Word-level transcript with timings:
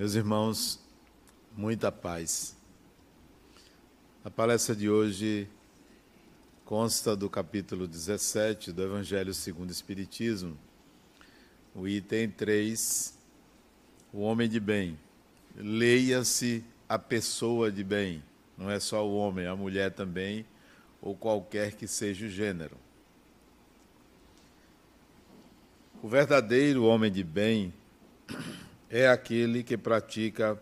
Meus 0.00 0.14
irmãos, 0.14 0.80
muita 1.54 1.92
paz. 1.92 2.56
A 4.24 4.30
palestra 4.30 4.74
de 4.74 4.88
hoje 4.88 5.46
consta 6.64 7.14
do 7.14 7.28
capítulo 7.28 7.86
17 7.86 8.72
do 8.72 8.82
Evangelho 8.82 9.34
segundo 9.34 9.68
o 9.68 9.72
Espiritismo, 9.72 10.56
o 11.74 11.86
item 11.86 12.30
3, 12.30 13.14
o 14.10 14.20
homem 14.20 14.48
de 14.48 14.58
bem. 14.58 14.98
Leia-se 15.54 16.64
a 16.88 16.98
pessoa 16.98 17.70
de 17.70 17.84
bem, 17.84 18.24
não 18.56 18.70
é 18.70 18.80
só 18.80 19.06
o 19.06 19.14
homem, 19.14 19.46
a 19.46 19.54
mulher 19.54 19.92
também, 19.92 20.46
ou 21.02 21.14
qualquer 21.14 21.74
que 21.74 21.86
seja 21.86 22.24
o 22.24 22.30
gênero. 22.30 22.78
O 26.02 26.08
verdadeiro 26.08 26.84
homem 26.84 27.12
de 27.12 27.22
bem 27.22 27.70
é 28.90 29.08
aquele 29.08 29.62
que 29.62 29.78
pratica 29.78 30.60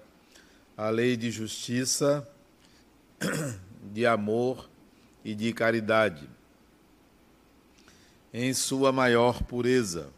a 0.77 0.91
lei 0.91 1.17
de 1.17 1.31
justiça, 1.31 2.29
de 3.91 4.05
amor 4.05 4.69
e 5.25 5.35
de 5.35 5.53
caridade, 5.55 6.29
em 8.33 8.53
sua 8.53 8.93
maior 8.93 9.43
pureza. 9.43 10.11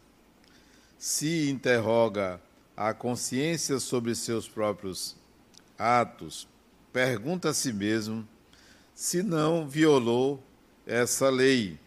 Se 0.99 1.49
interroga 1.49 2.39
a 2.75 2.93
consciência 2.93 3.79
sobre 3.79 4.13
seus 4.13 4.47
próprios 4.47 5.15
atos, 5.79 6.47
pergunta 6.91 7.49
a 7.49 7.53
si 7.53 7.71
mesmo 7.71 8.27
se 8.93 9.23
não 9.23 9.67
violou 9.67 10.43
essa 10.85 11.29
lei, 11.29 11.79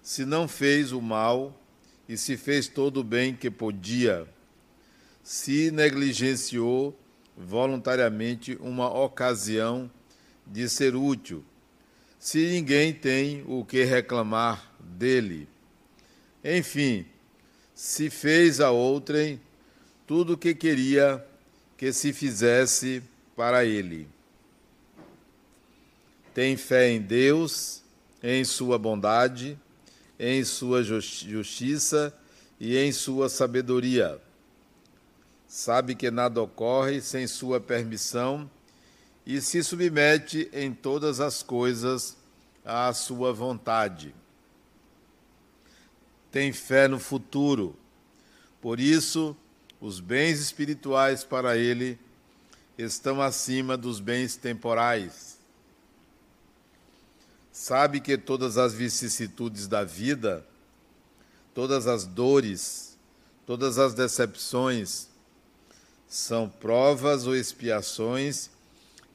se 0.00 0.24
não 0.24 0.46
fez 0.46 0.92
o 0.92 1.02
mal 1.02 1.60
e 2.08 2.16
se 2.16 2.36
fez 2.36 2.68
todo 2.68 3.00
o 3.00 3.04
bem 3.04 3.34
que 3.34 3.50
podia 3.50 4.26
se 5.26 5.72
negligenciou 5.72 6.96
voluntariamente 7.36 8.56
uma 8.60 8.88
ocasião 8.88 9.90
de 10.46 10.68
ser 10.68 10.94
útil, 10.94 11.44
se 12.16 12.46
ninguém 12.46 12.94
tem 12.94 13.42
o 13.48 13.64
que 13.64 13.82
reclamar 13.82 14.72
dele. 14.78 15.48
Enfim, 16.44 17.04
se 17.74 18.08
fez 18.08 18.60
a 18.60 18.70
outrem 18.70 19.40
tudo 20.06 20.34
o 20.34 20.38
que 20.38 20.54
queria 20.54 21.26
que 21.76 21.92
se 21.92 22.12
fizesse 22.12 23.02
para 23.34 23.64
ele. 23.64 24.08
Tem 26.32 26.56
fé 26.56 26.88
em 26.88 27.00
Deus, 27.00 27.82
em 28.22 28.44
sua 28.44 28.78
bondade, 28.78 29.58
em 30.20 30.44
sua 30.44 30.84
justiça 30.84 32.16
e 32.60 32.76
em 32.76 32.92
sua 32.92 33.28
sabedoria 33.28 34.24
sabe 35.48 35.94
que 35.94 36.10
nada 36.10 36.42
ocorre 36.42 37.00
sem 37.00 37.26
sua 37.26 37.60
permissão 37.60 38.50
e 39.24 39.40
se 39.40 39.62
submete 39.62 40.48
em 40.52 40.72
todas 40.72 41.20
as 41.20 41.42
coisas 41.42 42.16
à 42.64 42.92
sua 42.92 43.32
vontade. 43.32 44.14
Tem 46.30 46.52
fé 46.52 46.86
no 46.86 46.98
futuro, 46.98 47.76
por 48.60 48.80
isso, 48.80 49.36
os 49.80 50.00
bens 50.00 50.40
espirituais 50.40 51.22
para 51.22 51.56
ele 51.56 51.98
estão 52.76 53.22
acima 53.22 53.76
dos 53.76 54.00
bens 54.00 54.36
temporais. 54.36 55.38
Sabe 57.52 58.00
que 58.00 58.18
todas 58.18 58.58
as 58.58 58.74
vicissitudes 58.74 59.66
da 59.66 59.82
vida, 59.82 60.46
todas 61.54 61.86
as 61.86 62.04
dores, 62.04 62.98
todas 63.46 63.78
as 63.78 63.94
decepções, 63.94 65.08
são 66.08 66.48
provas 66.48 67.26
ou 67.26 67.34
expiações 67.34 68.50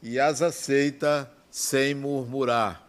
e 0.01 0.19
as 0.19 0.41
aceita 0.41 1.31
sem 1.49 1.93
murmurar. 1.95 2.87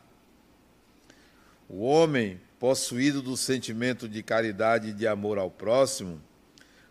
O 1.69 1.83
homem, 1.83 2.41
possuído 2.59 3.23
do 3.23 3.37
sentimento 3.37 4.09
de 4.09 4.23
caridade 4.23 4.89
e 4.89 4.93
de 4.93 5.07
amor 5.07 5.39
ao 5.39 5.51
próximo, 5.51 6.21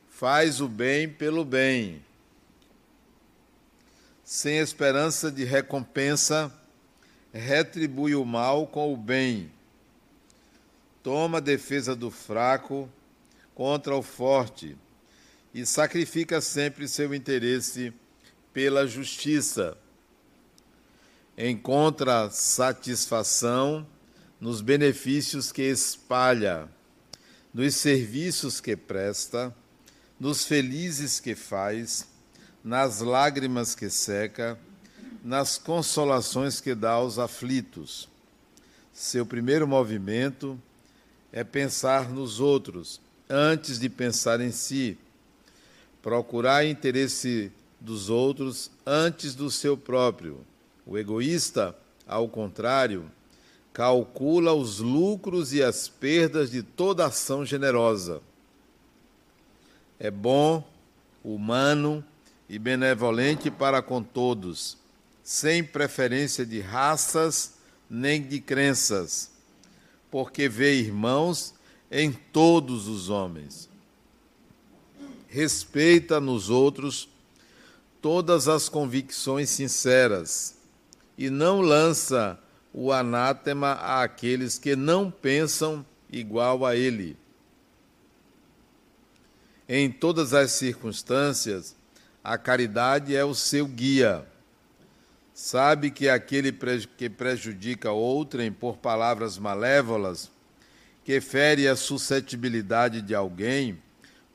faz 0.09 0.61
o 0.61 0.67
bem 0.67 1.09
pelo 1.09 1.43
bem, 1.43 2.03
sem 4.23 4.59
esperança 4.59 5.31
de 5.31 5.43
recompensa, 5.43 6.51
retribui 7.33 8.15
o 8.15 8.23
mal 8.23 8.65
com 8.65 8.93
o 8.93 8.97
bem, 8.97 9.51
toma 11.03 11.41
defesa 11.41 11.95
do 11.95 12.09
fraco 12.09 12.89
contra 13.53 13.95
o 13.95 14.01
forte 14.01 14.77
e 15.53 15.65
sacrifica 15.65 16.39
sempre 16.39 16.87
seu 16.87 17.13
interesse 17.13 17.93
pela 18.53 18.87
justiça. 18.87 19.77
Encontra 21.37 22.29
satisfação 22.29 23.85
nos 24.39 24.61
benefícios 24.61 25.51
que 25.51 25.61
espalha, 25.61 26.69
nos 27.53 27.75
serviços 27.75 28.59
que 28.59 28.75
presta, 28.75 29.53
nos 30.19 30.45
felizes 30.45 31.19
que 31.19 31.35
faz, 31.35 32.07
nas 32.63 32.99
lágrimas 32.99 33.75
que 33.75 33.89
seca, 33.89 34.57
nas 35.23 35.57
consolações 35.57 36.61
que 36.61 36.73
dá 36.73 36.91
aos 36.91 37.19
aflitos. 37.19 38.09
Seu 38.93 39.25
primeiro 39.25 39.67
movimento 39.67 40.61
é 41.31 41.43
pensar 41.43 42.09
nos 42.09 42.39
outros 42.39 43.01
antes 43.29 43.79
de 43.79 43.89
pensar 43.89 44.41
em 44.41 44.51
si 44.51 44.97
procurar 46.01 46.65
interesse 46.65 47.51
dos 47.79 48.09
outros 48.09 48.71
antes 48.85 49.35
do 49.35 49.49
seu 49.49 49.77
próprio. 49.77 50.45
O 50.85 50.97
egoísta, 50.97 51.75
ao 52.07 52.27
contrário, 52.27 53.09
calcula 53.71 54.53
os 54.53 54.79
lucros 54.79 55.53
e 55.53 55.63
as 55.63 55.87
perdas 55.87 56.51
de 56.51 56.63
toda 56.63 57.05
ação 57.05 57.45
generosa. 57.45 58.21
É 59.99 60.09
bom, 60.09 60.67
humano 61.23 62.03
e 62.49 62.57
benevolente 62.57 63.51
para 63.51 63.81
com 63.81 64.01
todos, 64.01 64.77
sem 65.23 65.63
preferência 65.63 66.45
de 66.45 66.59
raças 66.59 67.59
nem 67.89 68.21
de 68.21 68.39
crenças, 68.39 69.31
porque 70.09 70.49
vê 70.49 70.75
irmãos 70.75 71.53
em 71.91 72.11
todos 72.11 72.87
os 72.87 73.09
homens 73.09 73.70
respeita 75.31 76.19
nos 76.19 76.49
outros 76.49 77.07
todas 78.01 78.49
as 78.49 78.67
convicções 78.67 79.49
sinceras 79.49 80.57
e 81.17 81.29
não 81.29 81.61
lança 81.61 82.37
o 82.73 82.91
anátema 82.91 83.71
àqueles 83.71 84.59
que 84.59 84.75
não 84.75 85.09
pensam 85.09 85.85
igual 86.11 86.65
a 86.65 86.75
ele. 86.75 87.15
Em 89.69 89.89
todas 89.89 90.33
as 90.33 90.51
circunstâncias, 90.51 91.77
a 92.21 92.37
caridade 92.37 93.15
é 93.15 93.23
o 93.23 93.33
seu 93.33 93.65
guia. 93.65 94.27
Sabe 95.33 95.91
que 95.91 96.09
aquele 96.09 96.51
que 96.97 97.09
prejudica 97.09 97.89
outrem 97.89 98.51
por 98.51 98.75
palavras 98.75 99.37
malévolas, 99.37 100.29
que 101.05 101.21
fere 101.21 101.69
a 101.69 101.75
suscetibilidade 101.77 103.01
de 103.01 103.15
alguém, 103.15 103.81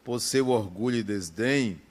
por 0.07 0.21
seu 0.21 0.51
orgulho 0.51 0.99
e 0.99 1.03
desdém, 1.03 1.83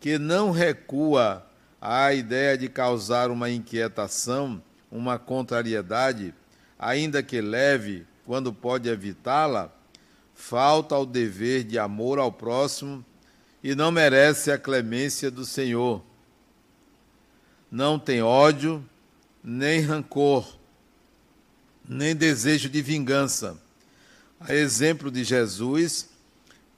que 0.00 0.18
não 0.18 0.50
recua 0.50 1.46
à 1.80 2.12
ideia 2.12 2.58
de 2.58 2.68
causar 2.68 3.30
uma 3.30 3.48
inquietação, 3.48 4.60
uma 4.90 5.20
contrariedade, 5.20 6.34
ainda 6.76 7.22
que 7.22 7.40
leve, 7.40 8.04
quando 8.26 8.52
pode 8.52 8.88
evitá-la, 8.88 9.70
falta 10.34 10.96
ao 10.96 11.06
dever 11.06 11.62
de 11.62 11.78
amor 11.78 12.18
ao 12.18 12.32
próximo 12.32 13.04
e 13.62 13.72
não 13.76 13.92
merece 13.92 14.50
a 14.50 14.58
clemência 14.58 15.30
do 15.30 15.44
Senhor. 15.44 16.02
Não 17.70 18.00
tem 18.00 18.20
ódio, 18.20 18.84
nem 19.44 19.80
rancor, 19.80 20.58
nem 21.88 22.16
desejo 22.16 22.68
de 22.68 22.82
vingança. 22.82 23.56
A 24.40 24.52
exemplo 24.52 25.08
de 25.08 25.22
Jesus, 25.22 26.13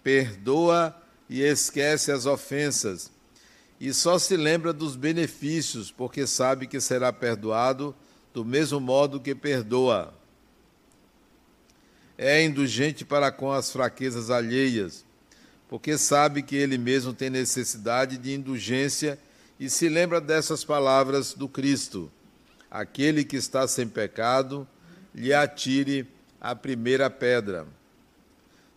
perdoa 0.06 0.96
e 1.28 1.42
esquece 1.42 2.12
as 2.12 2.26
ofensas, 2.26 3.10
e 3.80 3.92
só 3.92 4.20
se 4.20 4.36
lembra 4.36 4.72
dos 4.72 4.94
benefícios, 4.94 5.90
porque 5.90 6.28
sabe 6.28 6.68
que 6.68 6.80
será 6.80 7.12
perdoado 7.12 7.92
do 8.32 8.44
mesmo 8.44 8.78
modo 8.78 9.18
que 9.18 9.34
perdoa. 9.34 10.14
É 12.16 12.40
indulgente 12.40 13.04
para 13.04 13.32
com 13.32 13.50
as 13.50 13.72
fraquezas 13.72 14.30
alheias, 14.30 15.04
porque 15.68 15.98
sabe 15.98 16.40
que 16.40 16.54
ele 16.54 16.78
mesmo 16.78 17.12
tem 17.12 17.28
necessidade 17.28 18.16
de 18.16 18.32
indulgência 18.32 19.18
e 19.58 19.68
se 19.68 19.88
lembra 19.88 20.20
dessas 20.20 20.62
palavras 20.62 21.34
do 21.34 21.48
Cristo: 21.48 22.08
Aquele 22.70 23.24
que 23.24 23.34
está 23.34 23.66
sem 23.66 23.88
pecado, 23.88 24.68
lhe 25.12 25.34
atire 25.34 26.06
a 26.40 26.54
primeira 26.54 27.10
pedra. 27.10 27.66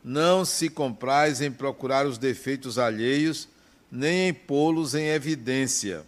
Não 0.04 0.46
se 0.46 0.70
compraz 0.70 1.42
em 1.42 1.52
procurar 1.52 2.06
os 2.06 2.18
defeitos 2.18 2.78
alheios, 2.78 3.48
nem 3.92 4.30
em 4.30 4.34
pô-los 4.34 4.96
em 4.96 5.08
evidência. 5.08 6.06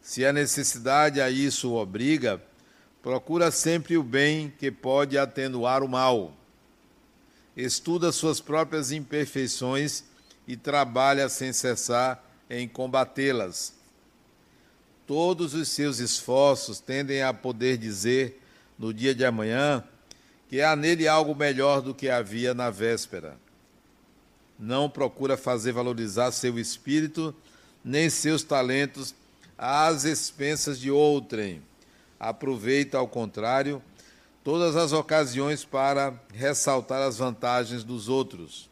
Se 0.00 0.24
a 0.24 0.32
necessidade 0.32 1.20
a 1.20 1.30
isso 1.30 1.72
obriga, 1.72 2.42
procura 3.02 3.50
sempre 3.50 3.96
o 3.96 4.02
bem 4.02 4.52
que 4.58 4.70
pode 4.70 5.18
atenuar 5.18 5.82
o 5.82 5.88
mal. 5.88 6.36
Estuda 7.56 8.10
suas 8.12 8.40
próprias 8.40 8.92
imperfeições 8.92 10.04
e 10.46 10.56
trabalha 10.56 11.28
sem 11.28 11.52
cessar 11.52 12.24
em 12.48 12.66
combatê-las. 12.66 13.74
Todos 15.06 15.52
os 15.54 15.68
seus 15.68 15.98
esforços 15.98 16.80
tendem 16.80 17.22
a 17.22 17.34
poder 17.34 17.76
dizer, 17.76 18.40
no 18.78 18.94
dia 18.94 19.14
de 19.14 19.24
amanhã, 19.24 19.84
que 20.52 20.60
há 20.60 20.76
nele 20.76 21.08
algo 21.08 21.34
melhor 21.34 21.80
do 21.80 21.94
que 21.94 22.10
havia 22.10 22.52
na 22.52 22.68
véspera. 22.68 23.38
Não 24.58 24.86
procura 24.86 25.34
fazer 25.34 25.72
valorizar 25.72 26.30
seu 26.30 26.58
espírito, 26.58 27.34
nem 27.82 28.10
seus 28.10 28.42
talentos 28.42 29.14
às 29.56 30.04
expensas 30.04 30.78
de 30.78 30.90
outrem. 30.90 31.62
Aproveita, 32.20 32.98
ao 32.98 33.08
contrário, 33.08 33.82
todas 34.44 34.76
as 34.76 34.92
ocasiões 34.92 35.64
para 35.64 36.12
ressaltar 36.34 37.00
as 37.00 37.16
vantagens 37.16 37.82
dos 37.82 38.10
outros. 38.10 38.68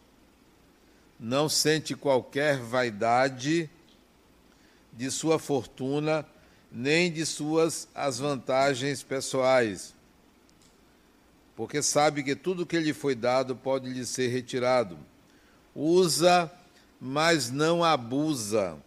Não 1.19 1.49
sente 1.49 1.94
qualquer 1.94 2.59
vaidade 2.59 3.71
de 4.93 5.11
sua 5.11 5.38
fortuna, 5.38 6.27
nem 6.71 7.11
de 7.11 7.25
suas 7.25 7.88
as 7.94 8.19
vantagens 8.19 9.03
pessoais, 9.03 9.94
porque 11.61 11.83
sabe 11.83 12.23
que 12.23 12.35
tudo 12.35 12.65
que 12.65 12.79
lhe 12.79 12.95
foi 12.95 13.15
dado 13.15 13.55
pode 13.55 13.87
lhe 13.87 14.07
ser 14.07 14.29
retirado. 14.29 14.97
Usa, 15.75 16.51
mas 16.99 17.51
não 17.51 17.85
abusa 17.85 18.79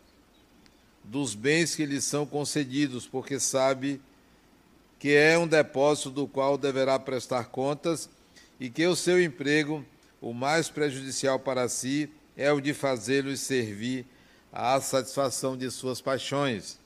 dos 1.04 1.36
bens 1.36 1.76
que 1.76 1.86
lhe 1.86 2.02
são 2.02 2.26
concedidos, 2.26 3.06
porque 3.06 3.40
sabe 3.40 4.02
que 4.98 5.14
é 5.14 5.38
um 5.38 5.46
depósito 5.46 6.10
do 6.10 6.28
qual 6.28 6.58
deverá 6.58 6.98
prestar 6.98 7.44
contas 7.50 8.10
e 8.60 8.72
que 8.72 8.88
o 8.88 8.96
seu 8.96 9.22
emprego, 9.22 9.86
o 10.20 10.34
mais 10.34 10.68
prejudicial 10.68 11.38
para 11.38 11.70
si, 11.70 12.10
é 12.36 12.52
o 12.52 12.60
de 12.60 12.74
fazê-los 12.74 13.40
servir 13.42 14.04
à 14.52 14.82
satisfação 14.82 15.56
de 15.56 15.70
suas 15.70 16.02
paixões. 16.02 16.80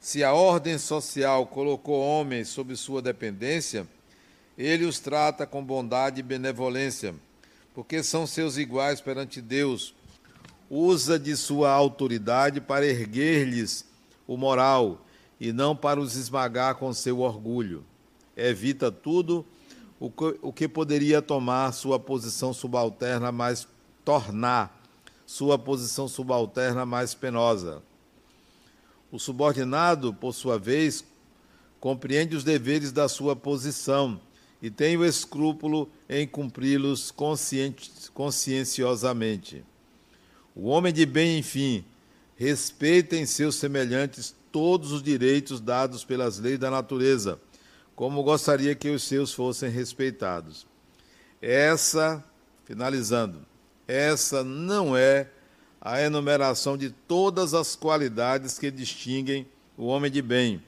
Se 0.00 0.24
a 0.24 0.32
ordem 0.32 0.78
social 0.78 1.46
colocou 1.48 2.00
homens 2.00 2.48
sob 2.48 2.74
sua 2.76 3.02
dependência, 3.02 3.86
ele 4.56 4.84
os 4.84 4.98
trata 4.98 5.46
com 5.46 5.64
bondade 5.64 6.20
e 6.20 6.22
benevolência, 6.22 7.14
porque 7.74 8.02
são 8.02 8.26
seus 8.26 8.56
iguais 8.56 9.00
perante 9.00 9.40
Deus. 9.40 9.94
Usa 10.70 11.18
de 11.18 11.36
sua 11.36 11.70
autoridade 11.70 12.60
para 12.60 12.86
erguer-lhes 12.86 13.84
o 14.26 14.36
moral 14.36 15.04
e 15.40 15.52
não 15.52 15.74
para 15.74 16.00
os 16.00 16.16
esmagar 16.16 16.76
com 16.76 16.92
seu 16.92 17.20
orgulho. 17.20 17.84
Evita 18.36 18.90
tudo 18.90 19.44
o 20.00 20.52
que, 20.52 20.68
poderia 20.68 21.22
tomar 21.22 21.72
sua 21.72 21.98
posição 21.98 22.52
subalterna 22.52 23.32
mais 23.32 23.66
tornar 24.04 24.82
sua 25.26 25.58
posição 25.58 26.06
subalterna 26.06 26.84
mais 26.84 27.14
penosa. 27.14 27.82
O 29.10 29.18
subordinado, 29.18 30.12
por 30.12 30.34
sua 30.34 30.58
vez, 30.58 31.04
compreende 31.80 32.36
os 32.36 32.44
deveres 32.44 32.92
da 32.92 33.08
sua 33.08 33.34
posição 33.34 34.20
e 34.64 34.70
tem 34.70 34.96
o 34.96 35.04
escrúpulo 35.04 35.90
em 36.08 36.26
cumpri-los 36.26 37.12
conscienciosamente. 38.14 39.62
O 40.56 40.68
homem 40.68 40.90
de 40.90 41.04
bem, 41.04 41.38
enfim, 41.38 41.84
respeita 42.34 43.14
em 43.14 43.26
seus 43.26 43.56
semelhantes 43.56 44.34
todos 44.50 44.90
os 44.90 45.02
direitos 45.02 45.60
dados 45.60 46.02
pelas 46.02 46.38
leis 46.38 46.58
da 46.58 46.70
natureza, 46.70 47.38
como 47.94 48.22
gostaria 48.22 48.74
que 48.74 48.88
os 48.88 49.02
seus 49.02 49.34
fossem 49.34 49.68
respeitados. 49.68 50.66
Essa, 51.42 52.24
finalizando, 52.64 53.44
essa 53.86 54.42
não 54.42 54.96
é 54.96 55.28
a 55.78 56.00
enumeração 56.00 56.78
de 56.78 56.88
todas 56.88 57.52
as 57.52 57.76
qualidades 57.76 58.58
que 58.58 58.70
distinguem 58.70 59.46
o 59.76 59.84
homem 59.84 60.10
de 60.10 60.22
bem, 60.22 60.62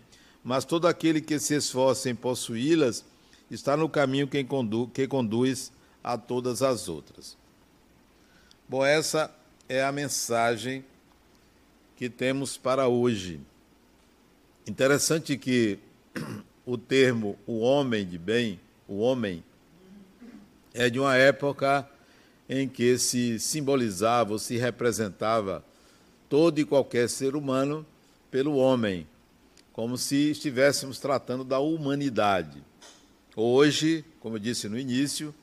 mas 0.45 0.67
todo 0.67 0.87
aquele 0.87 1.23
que 1.23 1.39
se 1.39 1.55
esforça 1.55 2.11
em 2.11 2.15
possuí-las 2.15 3.03
está 3.51 3.77
no 3.77 3.89
caminho 3.89 4.27
que, 4.27 4.43
condu 4.45 4.89
que 4.89 5.07
conduz 5.07 5.73
a 6.03 6.17
todas 6.19 6.63
as 6.63 6.89
outras. 6.89 7.37
Bom, 8.69 8.85
essa 8.85 9.31
é 9.69 9.83
a 9.83 9.93
mensagem 9.93 10.85
que 11.97 12.11
temos 12.11 12.57
para 12.57 12.89
hoje. 12.89 13.41
Interessante 14.67 15.37
que 15.37 15.79
o 16.65 16.77
termo 16.77 17.39
o 17.47 17.61
homem 17.61 18.05
de 18.05 18.19
bem, 18.19 18.61
o 18.89 18.99
homem, 18.99 19.43
é 20.75 20.91
de 20.91 20.99
uma 20.99 21.17
época 21.17 21.89
em 22.49 22.69
que 22.69 22.99
se 22.99 23.39
simbolizava 23.41 24.33
ou 24.33 24.39
se 24.39 24.57
representava 24.57 25.65
todo 26.29 26.61
e 26.61 26.65
qualquer 26.65 27.09
ser 27.09 27.35
humano 27.35 27.87
pelo 28.31 28.57
homem, 28.57 29.07
como 29.73 29.97
se 29.97 30.31
estivéssemos 30.31 30.99
tratando 30.99 31.45
da 31.45 31.59
humanidade. 31.59 32.63
Hoje, 33.39 34.03
como 34.19 34.37
eu 34.37 34.41
disse 34.41 34.67
no 34.67 34.79
início, 34.79 35.35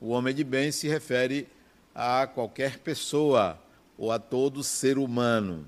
o 0.00 0.08
homem 0.08 0.34
de 0.34 0.42
bem 0.42 0.72
se 0.72 0.88
refere 0.88 1.46
a 1.94 2.26
qualquer 2.26 2.78
pessoa 2.78 3.56
ou 3.96 4.10
a 4.10 4.18
todo 4.18 4.64
ser 4.64 4.98
humano. 4.98 5.64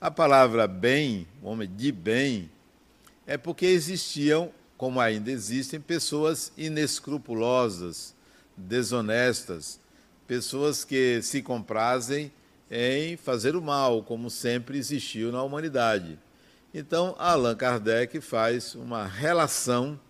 A 0.00 0.10
palavra 0.10 0.66
bem, 0.66 1.28
homem 1.42 1.70
de 1.70 1.92
bem, 1.92 2.50
é 3.26 3.36
porque 3.36 3.66
existiam, 3.66 4.50
como 4.78 4.98
ainda 4.98 5.30
existem, 5.30 5.78
pessoas 5.78 6.50
inescrupulosas, 6.56 8.14
desonestas, 8.56 9.78
pessoas 10.26 10.86
que 10.86 11.20
se 11.20 11.42
comprazem 11.42 12.32
em 12.70 13.18
fazer 13.18 13.54
o 13.56 13.60
mal, 13.60 14.02
como 14.02 14.30
sempre 14.30 14.78
existiu 14.78 15.30
na 15.30 15.42
humanidade. 15.42 16.18
Então, 16.72 17.14
Allan 17.18 17.54
Kardec 17.54 18.22
faz 18.22 18.74
uma 18.74 19.06
relação 19.06 20.00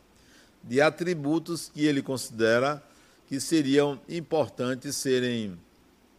de 0.63 0.81
atributos 0.81 1.71
que 1.73 1.87
ele 1.87 2.03
considera 2.03 2.83
que 3.29 3.41
seriam 3.41 4.01
importantes 4.09 4.97
serem 4.97 5.59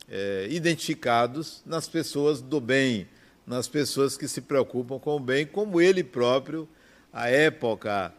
é, 0.10 0.48
identificados 0.50 1.62
nas 1.66 1.88
pessoas 1.88 2.42
do 2.42 2.60
bem, 2.60 3.08
nas 3.46 3.68
pessoas 3.68 4.18
que 4.18 4.28
se 4.28 4.42
preocupam 4.42 5.00
com 5.00 5.18
o 5.18 5.20
bem, 5.20 5.46
como 5.46 5.80
ele 5.80 6.04
próprio, 6.04 6.68
a 7.12 7.30
época 7.30 8.14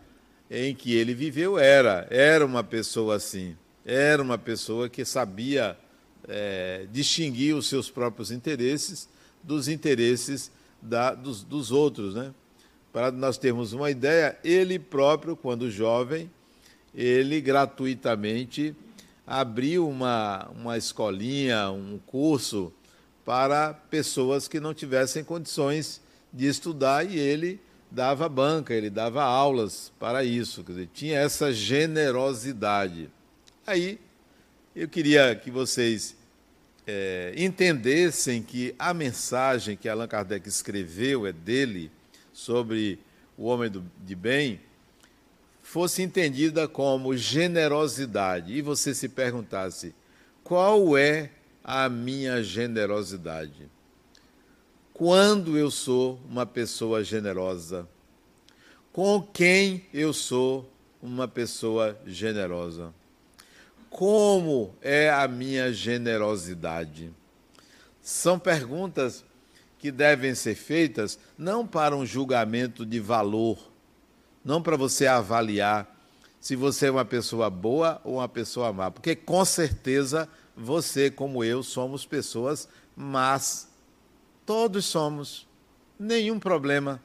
em 0.50 0.74
que 0.74 0.94
ele 0.94 1.14
viveu, 1.14 1.58
era. 1.58 2.06
Era 2.10 2.44
uma 2.44 2.62
pessoa 2.62 3.16
assim. 3.16 3.56
Era 3.84 4.22
uma 4.22 4.38
pessoa 4.38 4.88
que 4.88 5.04
sabia 5.04 5.76
é, 6.28 6.86
distinguir 6.92 7.54
os 7.54 7.66
seus 7.66 7.90
próprios 7.90 8.30
interesses 8.30 9.08
dos 9.42 9.68
interesses 9.68 10.50
da, 10.80 11.14
dos, 11.14 11.42
dos 11.42 11.70
outros. 11.70 12.14
Né? 12.14 12.32
Para 12.94 13.10
nós 13.10 13.36
termos 13.36 13.72
uma 13.72 13.90
ideia, 13.90 14.38
ele 14.44 14.78
próprio, 14.78 15.34
quando 15.34 15.68
jovem, 15.68 16.30
ele 16.94 17.40
gratuitamente 17.40 18.72
abriu 19.26 19.88
uma, 19.88 20.48
uma 20.54 20.78
escolinha, 20.78 21.72
um 21.72 21.98
curso 22.06 22.72
para 23.24 23.74
pessoas 23.74 24.46
que 24.46 24.60
não 24.60 24.72
tivessem 24.72 25.24
condições 25.24 26.00
de 26.32 26.46
estudar 26.46 27.04
e 27.04 27.18
ele 27.18 27.60
dava 27.90 28.28
banca, 28.28 28.72
ele 28.72 28.90
dava 28.90 29.24
aulas 29.24 29.90
para 29.98 30.22
isso, 30.22 30.62
quer 30.62 30.70
dizer, 30.70 30.88
tinha 30.94 31.18
essa 31.18 31.52
generosidade. 31.52 33.10
Aí 33.66 33.98
eu 34.76 34.88
queria 34.88 35.34
que 35.34 35.50
vocês 35.50 36.14
é, 36.86 37.34
entendessem 37.36 38.40
que 38.40 38.72
a 38.78 38.94
mensagem 38.94 39.76
que 39.76 39.88
Allan 39.88 40.06
Kardec 40.06 40.48
escreveu 40.48 41.26
é 41.26 41.32
dele 41.32 41.90
sobre 42.34 42.98
o 43.38 43.44
homem 43.44 43.70
do, 43.70 43.82
de 44.04 44.14
bem 44.14 44.60
fosse 45.62 46.02
entendida 46.02 46.68
como 46.68 47.16
generosidade 47.16 48.52
e 48.52 48.60
você 48.60 48.94
se 48.94 49.08
perguntasse 49.08 49.94
qual 50.42 50.98
é 50.98 51.30
a 51.64 51.88
minha 51.88 52.42
generosidade? 52.42 53.70
Quando 54.92 55.56
eu 55.56 55.70
sou 55.70 56.20
uma 56.28 56.44
pessoa 56.44 57.02
generosa? 57.02 57.88
Com 58.92 59.22
quem 59.22 59.86
eu 59.92 60.12
sou 60.12 60.70
uma 61.02 61.26
pessoa 61.26 61.98
generosa? 62.06 62.92
Como 63.88 64.74
é 64.82 65.10
a 65.10 65.26
minha 65.26 65.72
generosidade? 65.72 67.10
São 68.02 68.38
perguntas 68.38 69.24
que 69.84 69.92
devem 69.92 70.34
ser 70.34 70.54
feitas 70.54 71.18
não 71.36 71.66
para 71.66 71.94
um 71.94 72.06
julgamento 72.06 72.86
de 72.86 72.98
valor 72.98 73.58
não 74.42 74.62
para 74.62 74.78
você 74.78 75.06
avaliar 75.06 75.94
se 76.40 76.56
você 76.56 76.86
é 76.86 76.90
uma 76.90 77.04
pessoa 77.04 77.50
boa 77.50 78.00
ou 78.02 78.14
uma 78.14 78.26
pessoa 78.26 78.72
má, 78.72 78.90
porque 78.90 79.14
com 79.14 79.44
certeza 79.44 80.26
você, 80.56 81.10
como 81.10 81.44
eu, 81.44 81.62
somos 81.62 82.06
pessoas 82.06 82.66
mas 82.96 83.68
todos 84.46 84.86
somos, 84.86 85.46
nenhum 85.98 86.38
problema, 86.38 86.98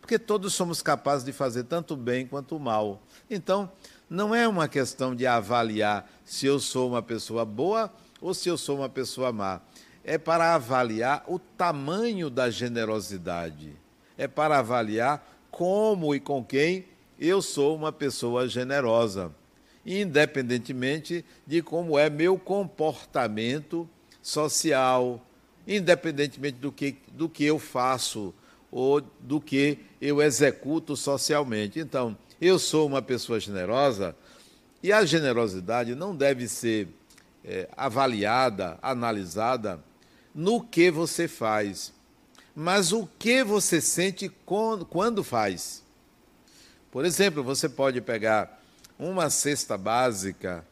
porque 0.00 0.18
todos 0.18 0.54
somos 0.54 0.80
capazes 0.80 1.26
de 1.26 1.32
fazer 1.32 1.64
tanto 1.64 1.94
bem 1.94 2.26
quanto 2.26 2.58
mal. 2.58 3.02
Então, 3.28 3.70
não 4.08 4.34
é 4.34 4.48
uma 4.48 4.66
questão 4.66 5.14
de 5.14 5.26
avaliar 5.26 6.10
se 6.24 6.46
eu 6.46 6.58
sou 6.58 6.88
uma 6.88 7.02
pessoa 7.02 7.44
boa 7.44 7.92
ou 8.18 8.32
se 8.32 8.48
eu 8.48 8.56
sou 8.56 8.78
uma 8.78 8.88
pessoa 8.88 9.30
má. 9.30 9.60
É 10.04 10.18
para 10.18 10.54
avaliar 10.54 11.24
o 11.26 11.38
tamanho 11.38 12.28
da 12.28 12.50
generosidade. 12.50 13.72
É 14.18 14.28
para 14.28 14.58
avaliar 14.58 15.26
como 15.50 16.14
e 16.14 16.20
com 16.20 16.44
quem 16.44 16.84
eu 17.18 17.40
sou 17.40 17.76
uma 17.76 17.92
pessoa 17.92 18.48
generosa, 18.48 19.32
independentemente 19.86 21.24
de 21.46 21.62
como 21.62 21.98
é 21.98 22.10
meu 22.10 22.38
comportamento 22.38 23.88
social, 24.20 25.24
independentemente 25.66 26.58
do 26.58 26.70
que, 26.70 26.96
do 27.12 27.28
que 27.28 27.44
eu 27.44 27.58
faço 27.58 28.34
ou 28.70 29.00
do 29.00 29.40
que 29.40 29.78
eu 30.00 30.20
executo 30.20 30.96
socialmente. 30.96 31.78
Então, 31.78 32.16
eu 32.40 32.58
sou 32.58 32.86
uma 32.86 33.00
pessoa 33.00 33.38
generosa 33.38 34.14
e 34.82 34.92
a 34.92 35.04
generosidade 35.04 35.94
não 35.94 36.14
deve 36.14 36.48
ser 36.48 36.88
é, 37.44 37.68
avaliada, 37.76 38.78
analisada 38.82 39.80
no 40.34 40.60
que 40.60 40.90
você 40.90 41.28
faz, 41.28 41.92
mas 42.54 42.92
o 42.92 43.08
que 43.18 43.44
você 43.44 43.80
sente 43.80 44.30
quando, 44.44 45.22
faz. 45.22 45.82
Por 46.90 47.04
exemplo, 47.04 47.42
você 47.42 47.68
pode 47.68 48.00
pegar 48.00 48.60
uma 48.98 49.30
cesta 49.30 49.78
básica, 49.78 50.64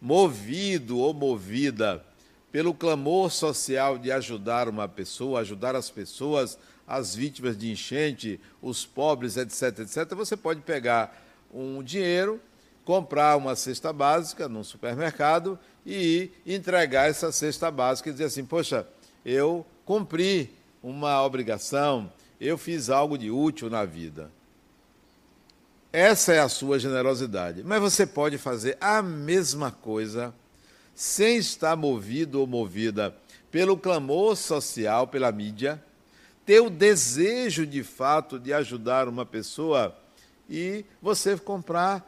movido 0.00 0.98
ou 0.98 1.12
movida 1.12 2.04
pelo 2.52 2.72
clamor 2.72 3.30
social 3.30 3.98
de 3.98 4.12
ajudar 4.12 4.68
uma 4.68 4.88
pessoa, 4.88 5.40
ajudar 5.40 5.74
as 5.74 5.90
pessoas, 5.90 6.58
as 6.86 7.14
vítimas 7.14 7.56
de 7.56 7.70
enchente, 7.70 8.40
os 8.62 8.86
pobres, 8.86 9.36
etc, 9.36 9.80
etc. 9.80 10.14
Você 10.14 10.36
pode 10.36 10.60
pegar 10.60 11.20
um 11.52 11.82
dinheiro, 11.82 12.40
comprar 12.84 13.36
uma 13.36 13.56
cesta 13.56 13.92
básica 13.92 14.48
num 14.48 14.62
supermercado 14.62 15.58
e 15.86 16.30
entregar 16.46 17.08
essa 17.08 17.30
cesta 17.30 17.70
básica 17.70 18.08
e 18.08 18.12
dizer 18.12 18.24
assim: 18.24 18.44
Poxa, 18.44 18.86
eu 19.24 19.64
cumpri 19.84 20.50
uma 20.82 21.22
obrigação, 21.22 22.12
eu 22.40 22.56
fiz 22.56 22.90
algo 22.90 23.18
de 23.18 23.30
útil 23.30 23.68
na 23.70 23.84
vida. 23.84 24.30
Essa 25.92 26.32
é 26.32 26.40
a 26.40 26.48
sua 26.48 26.78
generosidade. 26.78 27.62
Mas 27.62 27.80
você 27.80 28.04
pode 28.04 28.36
fazer 28.36 28.76
a 28.80 29.00
mesma 29.00 29.70
coisa 29.70 30.34
sem 30.94 31.36
estar 31.36 31.76
movido 31.76 32.40
ou 32.40 32.46
movida 32.46 33.14
pelo 33.50 33.76
clamor 33.76 34.36
social, 34.36 35.06
pela 35.06 35.30
mídia, 35.30 35.82
ter 36.44 36.60
o 36.60 36.68
desejo 36.68 37.66
de 37.66 37.82
fato 37.84 38.38
de 38.38 38.52
ajudar 38.52 39.08
uma 39.08 39.24
pessoa 39.24 39.96
e 40.50 40.84
você 41.00 41.36
comprar 41.36 42.04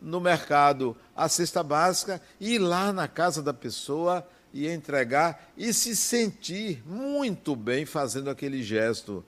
no 0.00 0.20
mercado 0.20 0.96
a 1.16 1.28
cesta 1.28 1.62
básica, 1.62 2.20
ir 2.40 2.58
lá 2.58 2.92
na 2.92 3.08
casa 3.08 3.42
da 3.42 3.54
pessoa 3.54 4.26
e 4.52 4.68
entregar 4.68 5.50
e 5.56 5.72
se 5.72 5.96
sentir 5.96 6.82
muito 6.86 7.56
bem 7.56 7.84
fazendo 7.84 8.30
aquele 8.30 8.62
gesto 8.62 9.24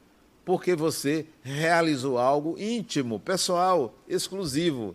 porque 0.47 0.77
você 0.77 1.27
realizou 1.43 2.19
algo 2.19 2.57
íntimo, 2.57 3.19
pessoal, 3.19 3.99
exclusivo. 4.07 4.95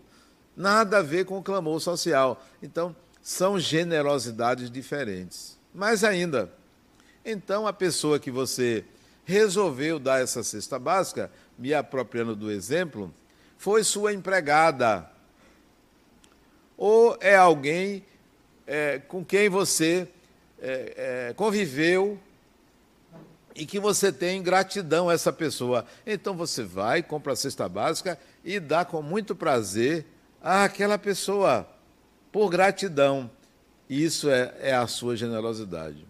Nada 0.56 0.98
a 0.98 1.02
ver 1.02 1.26
com 1.26 1.36
o 1.36 1.42
clamor 1.42 1.78
social. 1.78 2.42
Então, 2.62 2.96
são 3.20 3.60
generosidades 3.60 4.70
diferentes. 4.70 5.58
Mais 5.74 6.04
ainda, 6.04 6.50
então 7.22 7.66
a 7.66 7.72
pessoa 7.72 8.18
que 8.18 8.30
você 8.30 8.82
resolveu 9.26 9.98
dar 9.98 10.22
essa 10.22 10.42
cesta 10.42 10.78
básica, 10.78 11.30
me 11.58 11.74
apropriando 11.74 12.34
do 12.34 12.50
exemplo, 12.50 13.12
foi 13.58 13.84
sua 13.84 14.14
empregada. 14.14 15.11
Ou 16.84 17.16
é 17.20 17.36
alguém 17.36 18.04
é, 18.66 18.98
com 18.98 19.24
quem 19.24 19.48
você 19.48 20.08
é, 20.60 21.28
é, 21.28 21.34
conviveu 21.34 22.18
e 23.54 23.64
que 23.64 23.78
você 23.78 24.10
tem 24.10 24.42
gratidão 24.42 25.08
a 25.08 25.12
essa 25.12 25.32
pessoa. 25.32 25.86
Então 26.04 26.36
você 26.36 26.64
vai, 26.64 27.00
compra 27.00 27.34
a 27.34 27.36
cesta 27.36 27.68
básica 27.68 28.18
e 28.44 28.58
dá 28.58 28.84
com 28.84 29.00
muito 29.00 29.32
prazer 29.32 30.04
àquela 30.42 30.98
pessoa, 30.98 31.68
por 32.32 32.50
gratidão. 32.50 33.30
Isso 33.88 34.28
é, 34.28 34.52
é 34.58 34.74
a 34.74 34.88
sua 34.88 35.16
generosidade. 35.16 36.04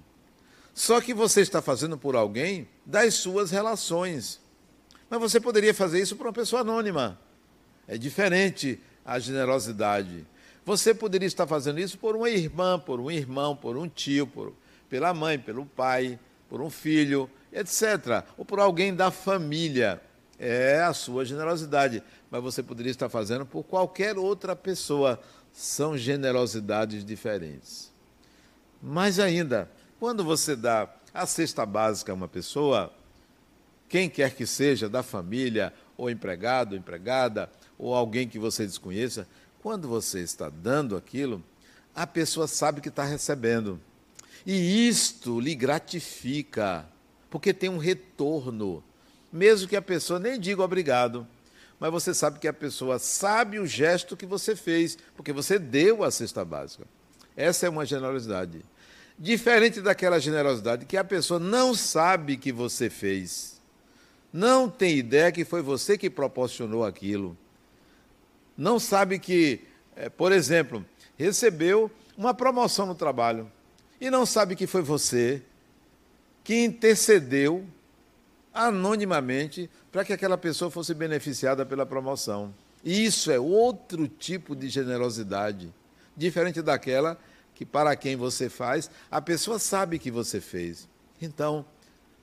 Só 0.72 1.02
que 1.02 1.12
você 1.12 1.42
está 1.42 1.60
fazendo 1.60 1.98
por 1.98 2.16
alguém 2.16 2.66
das 2.86 3.12
suas 3.12 3.50
relações. 3.50 4.40
Mas 5.10 5.20
você 5.20 5.38
poderia 5.38 5.74
fazer 5.74 6.00
isso 6.00 6.16
por 6.16 6.28
uma 6.28 6.32
pessoa 6.32 6.62
anônima. 6.62 7.20
É 7.86 7.98
diferente 7.98 8.80
a 9.04 9.18
generosidade. 9.18 10.32
Você 10.64 10.94
poderia 10.94 11.26
estar 11.26 11.46
fazendo 11.46 11.80
isso 11.80 11.98
por 11.98 12.14
uma 12.14 12.30
irmã, 12.30 12.78
por 12.78 13.00
um 13.00 13.10
irmão, 13.10 13.56
por 13.56 13.76
um 13.76 13.88
tio, 13.88 14.26
por, 14.26 14.52
pela 14.88 15.12
mãe, 15.12 15.38
pelo 15.38 15.66
pai 15.66 16.18
por 16.52 16.60
um 16.60 16.68
filho, 16.68 17.30
etc. 17.50 18.26
Ou 18.36 18.44
por 18.44 18.60
alguém 18.60 18.94
da 18.94 19.10
família. 19.10 20.02
É 20.38 20.82
a 20.82 20.92
sua 20.92 21.24
generosidade. 21.24 22.02
Mas 22.30 22.42
você 22.42 22.62
poderia 22.62 22.90
estar 22.90 23.08
fazendo 23.08 23.46
por 23.46 23.62
qualquer 23.62 24.18
outra 24.18 24.54
pessoa. 24.54 25.18
São 25.50 25.96
generosidades 25.96 27.06
diferentes. 27.06 27.90
Mais 28.82 29.18
ainda, 29.18 29.66
quando 29.98 30.22
você 30.22 30.54
dá 30.54 30.94
a 31.14 31.24
cesta 31.24 31.64
básica 31.64 32.12
a 32.12 32.14
uma 32.14 32.28
pessoa, 32.28 32.92
quem 33.88 34.10
quer 34.10 34.34
que 34.34 34.44
seja, 34.44 34.90
da 34.90 35.02
família, 35.02 35.72
ou 35.96 36.10
empregado, 36.10 36.76
empregada, 36.76 37.50
ou 37.78 37.94
alguém 37.94 38.28
que 38.28 38.38
você 38.38 38.66
desconheça, 38.66 39.26
quando 39.62 39.86
você 39.88 40.20
está 40.20 40.48
dando 40.48 40.96
aquilo, 40.96 41.42
a 41.94 42.06
pessoa 42.06 42.48
sabe 42.48 42.80
que 42.80 42.88
está 42.88 43.04
recebendo. 43.04 43.80
E 44.44 44.88
isto 44.88 45.38
lhe 45.38 45.54
gratifica, 45.54 46.84
porque 47.30 47.54
tem 47.54 47.70
um 47.70 47.78
retorno. 47.78 48.82
Mesmo 49.32 49.68
que 49.68 49.76
a 49.76 49.82
pessoa 49.82 50.18
nem 50.18 50.38
diga 50.38 50.62
obrigado, 50.62 51.26
mas 51.78 51.92
você 51.92 52.12
sabe 52.12 52.38
que 52.38 52.48
a 52.48 52.52
pessoa 52.52 52.98
sabe 52.98 53.58
o 53.58 53.66
gesto 53.66 54.16
que 54.16 54.26
você 54.26 54.56
fez, 54.56 54.98
porque 55.16 55.32
você 55.32 55.58
deu 55.58 56.02
a 56.02 56.10
cesta 56.10 56.44
básica. 56.44 56.84
Essa 57.36 57.66
é 57.66 57.70
uma 57.70 57.86
generosidade. 57.86 58.64
Diferente 59.18 59.80
daquela 59.80 60.18
generosidade 60.18 60.86
que 60.86 60.96
a 60.96 61.04
pessoa 61.04 61.38
não 61.38 61.74
sabe 61.74 62.36
que 62.36 62.50
você 62.50 62.90
fez. 62.90 63.60
Não 64.32 64.68
tem 64.68 64.96
ideia 64.96 65.30
que 65.30 65.44
foi 65.44 65.62
você 65.62 65.96
que 65.96 66.10
proporcionou 66.10 66.84
aquilo. 66.84 67.36
Não 68.56 68.78
sabe 68.78 69.18
que, 69.18 69.60
eh, 69.96 70.08
por 70.08 70.32
exemplo, 70.32 70.84
recebeu 71.16 71.90
uma 72.16 72.34
promoção 72.34 72.86
no 72.86 72.94
trabalho 72.94 73.50
e 74.00 74.10
não 74.10 74.26
sabe 74.26 74.56
que 74.56 74.66
foi 74.66 74.82
você 74.82 75.42
que 76.44 76.64
intercedeu 76.64 77.64
anonimamente 78.52 79.70
para 79.90 80.04
que 80.04 80.12
aquela 80.12 80.36
pessoa 80.36 80.70
fosse 80.70 80.92
beneficiada 80.92 81.64
pela 81.64 81.86
promoção. 81.86 82.54
Isso 82.84 83.30
é 83.30 83.38
outro 83.38 84.08
tipo 84.08 84.56
de 84.56 84.68
generosidade, 84.68 85.72
diferente 86.16 86.60
daquela 86.60 87.18
que 87.54 87.64
para 87.64 87.94
quem 87.94 88.16
você 88.16 88.48
faz, 88.48 88.90
a 89.10 89.20
pessoa 89.20 89.58
sabe 89.58 89.98
que 89.98 90.10
você 90.10 90.40
fez. 90.40 90.88
Então, 91.20 91.64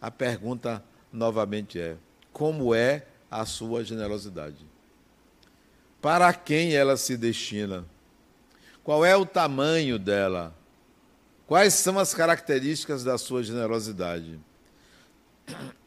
a 0.01 0.11
pergunta 0.11 0.83
novamente 1.11 1.79
é: 1.79 1.95
como 2.33 2.75
é 2.75 3.05
a 3.31 3.45
sua 3.45 3.83
generosidade? 3.83 4.67
Para 6.01 6.33
quem 6.33 6.73
ela 6.73 6.95
se 6.95 7.17
destina? 7.17 7.85
Qual 8.83 9.05
é 9.05 9.15
o 9.15 9.25
tamanho 9.25 9.99
dela? 9.99 10.55
Quais 11.45 11.73
são 11.73 11.99
as 11.99 12.13
características 12.13 13.03
da 13.03 13.17
sua 13.17 13.43
generosidade? 13.43 14.39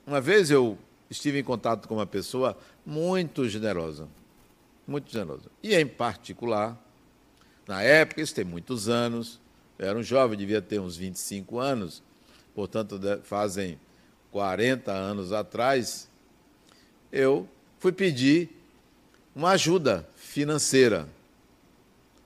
Uma 0.06 0.20
vez 0.20 0.50
eu 0.50 0.76
estive 1.08 1.38
em 1.38 1.44
contato 1.44 1.86
com 1.86 1.94
uma 1.94 2.06
pessoa 2.06 2.56
muito 2.84 3.48
generosa, 3.48 4.08
muito 4.86 5.10
generosa. 5.10 5.50
E 5.62 5.74
em 5.74 5.86
particular, 5.86 6.76
na 7.66 7.82
época, 7.82 8.20
isso 8.20 8.34
tem 8.34 8.44
muitos 8.44 8.88
anos, 8.88 9.40
eu 9.78 9.88
era 9.88 9.98
um 9.98 10.02
jovem, 10.02 10.38
devia 10.38 10.60
ter 10.60 10.80
uns 10.80 10.96
25 10.96 11.58
anos, 11.58 12.02
portanto, 12.54 13.00
fazem 13.22 13.78
40 14.30 14.90
anos 14.90 15.32
atrás, 15.32 16.08
eu 17.10 17.48
fui 17.78 17.92
pedir 17.92 18.61
uma 19.34 19.50
ajuda 19.50 20.08
financeira. 20.14 21.08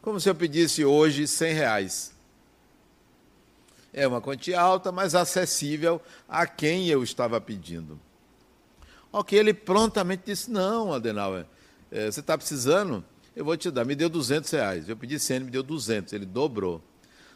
Como 0.03 0.21
se 0.21 0.29
eu 0.29 0.35
pedisse 0.35 0.85
hoje 0.85 1.27
100 1.27 1.55
reais. 1.55 2.13
É 3.93 4.07
uma 4.07 4.21
quantia 4.21 4.61
alta, 4.61 4.93
mas 4.93 5.15
acessível 5.15 6.01
a 6.29 6.47
quem 6.47 6.89
eu 6.89 7.03
estava 7.03 7.41
pedindo. 7.41 7.99
Ok, 9.11 9.39
ele 9.39 9.55
prontamente 9.55 10.25
disse: 10.27 10.51
Não, 10.51 10.93
Adenauer, 10.93 11.47
é, 11.91 12.11
você 12.11 12.21
está 12.21 12.37
precisando? 12.37 13.03
Eu 13.35 13.45
vou 13.45 13.57
te 13.57 13.71
dar. 13.71 13.85
Me 13.85 13.95
deu 13.95 14.09
200 14.09 14.51
reais. 14.51 14.89
Eu 14.89 14.97
pedi 14.97 15.19
100, 15.19 15.37
ele 15.37 15.45
me 15.47 15.51
deu 15.51 15.63
200, 15.63 16.13
ele 16.13 16.27
dobrou. 16.27 16.83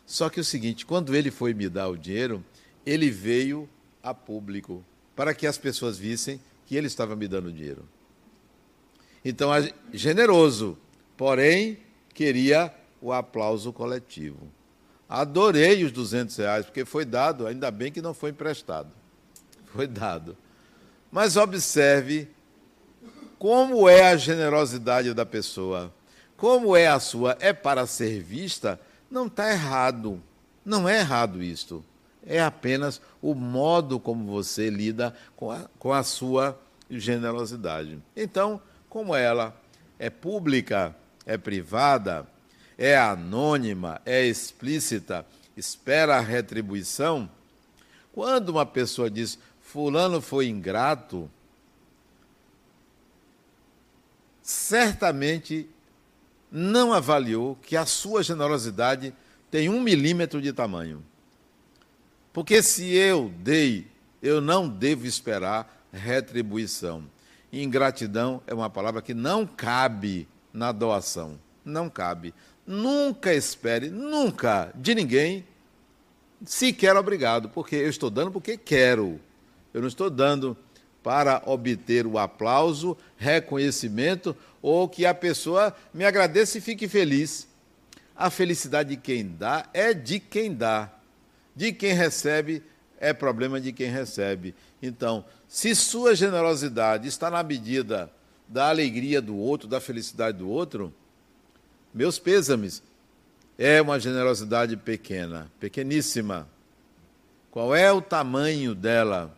Só 0.05 0.29
que 0.29 0.41
é 0.41 0.43
o 0.43 0.45
seguinte: 0.45 0.85
quando 0.85 1.15
ele 1.15 1.31
foi 1.31 1.55
me 1.55 1.69
dar 1.69 1.89
o 1.89 1.97
dinheiro, 1.97 2.45
ele 2.85 3.11
veio 3.11 3.69
a 4.03 4.13
público 4.13 4.85
para 5.17 5.35
que 5.35 5.47
as 5.47 5.57
pessoas 5.57 5.99
vissem 5.99 6.41
que 6.67 6.77
ele 6.77 6.87
estava 6.87 7.17
me 7.17 7.27
dando 7.27 7.53
dinheiro. 7.53 7.89
Então, 9.25 9.51
generoso, 9.93 10.79
porém, 11.17 11.79
queria 12.15 12.73
o 13.01 13.13
aplauso 13.13 13.73
coletivo. 13.73 14.49
Adorei 15.09 15.85
os 15.85 15.93
200 15.93 16.37
reais, 16.37 16.67
porque 16.67 16.85
foi 16.85 17.05
dado, 17.05 17.47
ainda 17.47 17.71
bem 17.71 17.91
que 17.91 18.01
não 18.01 18.15
foi 18.15 18.31
emprestado. 18.31 18.91
Foi 19.67 19.87
dado. 19.87 20.37
Mas 21.11 21.37
observe 21.37 22.29
como 23.39 23.89
é 23.89 24.11
a 24.11 24.17
generosidade 24.17 25.13
da 25.13 25.27
pessoa. 25.27 25.93
Como 26.37 26.77
é 26.77 26.87
a 26.87 27.01
sua? 27.01 27.37
É 27.41 27.53
para 27.53 27.87
ser 27.87 28.23
vista? 28.23 28.81
Não 29.11 29.27
está 29.27 29.51
errado. 29.51 30.23
Não 30.65 30.89
é 30.89 31.01
errado 31.01 31.43
isto. 31.43 31.85
É 32.25 32.41
apenas 32.41 33.01
o 33.21 33.35
modo 33.35 33.99
como 33.99 34.31
você 34.31 34.71
lida 34.71 35.15
com 35.35 35.51
a, 35.51 35.69
com 35.79 35.93
a 35.93 36.03
sua 36.03 36.59
generosidade. 36.89 37.99
Então, 38.15 38.61
como 38.91 39.15
ela 39.15 39.59
é 39.99 40.11
pública, 40.11 40.95
é 41.25 41.39
privada, 41.39 42.27
é 42.77 42.99
anônima, 42.99 44.03
é 44.05 44.27
explícita, 44.27 45.25
espera 45.57 46.17
a 46.17 46.21
retribuição, 46.21 47.31
quando 48.13 48.49
uma 48.49 48.67
pessoa 48.67 49.09
diz 49.09 49.39
fulano 49.61 50.21
foi 50.21 50.49
ingrato, 50.49 51.31
certamente 54.43 55.69
não 56.51 56.93
avaliou 56.93 57.57
que 57.63 57.77
a 57.77 57.87
sua 57.87 58.25
generosidade 58.25 59.15
tem 59.51 59.69
um 59.69 59.81
milímetro 59.81 60.43
de 60.43 60.53
tamanho. 60.53 61.05
Porque 62.33 62.61
se 62.61 62.93
eu 62.93 63.33
dei, 63.39 63.87
eu 64.21 64.41
não 64.41 64.69
devo 64.69 65.07
esperar 65.07 65.87
retribuição. 65.93 67.05
Ingratidão 67.53 68.43
é 68.47 68.55
uma 68.55 68.71
palavra 68.71 69.03
que 69.03 69.15
não 69.15 69.47
cabe 69.47 70.29
na 70.53 70.73
doação. 70.73 71.39
Não 71.65 71.91
cabe. 71.91 72.33
Nunca 72.67 73.35
espere, 73.35 73.91
nunca, 73.91 74.73
de 74.75 74.95
ninguém, 74.95 75.45
sequer 76.45 76.97
obrigado, 76.97 77.49
porque 77.49 77.77
eu 77.77 77.91
estou 77.91 78.11
dando 78.11 78.31
porque 78.31 78.57
quero. 78.57 79.21
Eu 79.75 79.81
não 79.81 79.89
estou 79.89 80.09
dando 80.09 80.57
para 81.03 81.43
obter 81.47 82.07
o 82.07 82.19
aplauso, 82.19 82.97
reconhecimento 83.17 84.37
ou 84.63 84.89
que 84.89 85.07
a 85.07 85.15
pessoa 85.15 85.75
me 85.93 86.05
agradeça 86.05 86.59
e 86.59 86.61
fique 86.61 86.87
feliz. 86.87 87.49
A 88.15 88.29
felicidade 88.29 88.91
de 88.91 88.97
quem 88.97 89.27
dá 89.27 89.67
é 89.73 89.95
de 89.95 90.21
quem 90.21 90.55
dá. 90.55 90.91
De 91.57 91.73
quem 91.73 91.95
recebe 91.95 92.63
é 93.01 93.13
problema 93.13 93.61
de 93.61 93.73
quem 93.73 93.91
recebe. 93.91 94.55
Então, 94.83 95.25
se 95.49 95.75
sua 95.75 96.15
generosidade 96.15 97.09
está 97.09 97.31
na 97.31 97.43
medida 97.43 98.11
da 98.47 98.69
alegria 98.69 99.23
do 99.23 99.37
outro, 99.37 99.67
da 99.67 99.81
felicidade 99.81 100.39
do 100.39 100.49
outro, 100.49 100.93
meus 101.95 102.19
pêsames. 102.19 102.83
É 103.59 103.81
uma 103.81 104.01
generosidade 104.01 104.77
pequena, 104.77 105.51
pequeníssima. 105.61 106.49
Qual 107.51 107.75
é 107.75 107.93
o 107.93 108.01
tamanho 108.01 108.75
dela? 108.75 109.37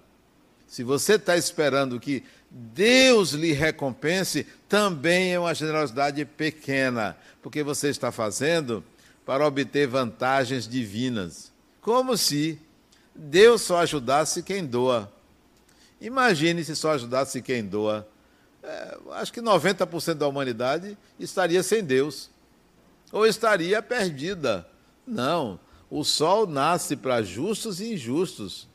Se 0.66 0.82
você 0.82 1.14
está 1.14 1.36
esperando 1.36 1.98
que 1.98 2.22
Deus 2.50 3.32
lhe 3.32 3.52
recompense, 3.52 4.46
também 4.68 5.32
é 5.32 5.40
uma 5.40 5.54
generosidade 5.54 6.24
pequena, 6.24 7.16
porque 7.42 7.62
você 7.62 7.88
está 7.88 8.12
fazendo 8.12 8.84
para 9.26 9.46
obter 9.46 9.86
vantagens 9.86 10.68
divinas. 10.68 11.50
Como 11.80 12.16
se 12.16 12.58
Deus 13.14 13.62
só 13.62 13.78
ajudasse 13.78 14.42
quem 14.42 14.64
doa. 14.64 15.12
Imagine 16.00 16.64
se 16.64 16.74
só 16.74 16.92
ajudasse 16.92 17.40
quem 17.42 17.64
doa. 17.64 18.08
É, 18.62 18.98
acho 19.12 19.32
que 19.32 19.40
90% 19.40 20.14
da 20.14 20.26
humanidade 20.26 20.96
estaria 21.18 21.62
sem 21.62 21.82
Deus, 21.82 22.30
ou 23.10 23.26
estaria 23.26 23.82
perdida. 23.82 24.66
Não, 25.06 25.58
o 25.90 26.04
sol 26.04 26.46
nasce 26.46 26.96
para 26.96 27.22
justos 27.22 27.80
e 27.80 27.94
injustos, 27.94 28.68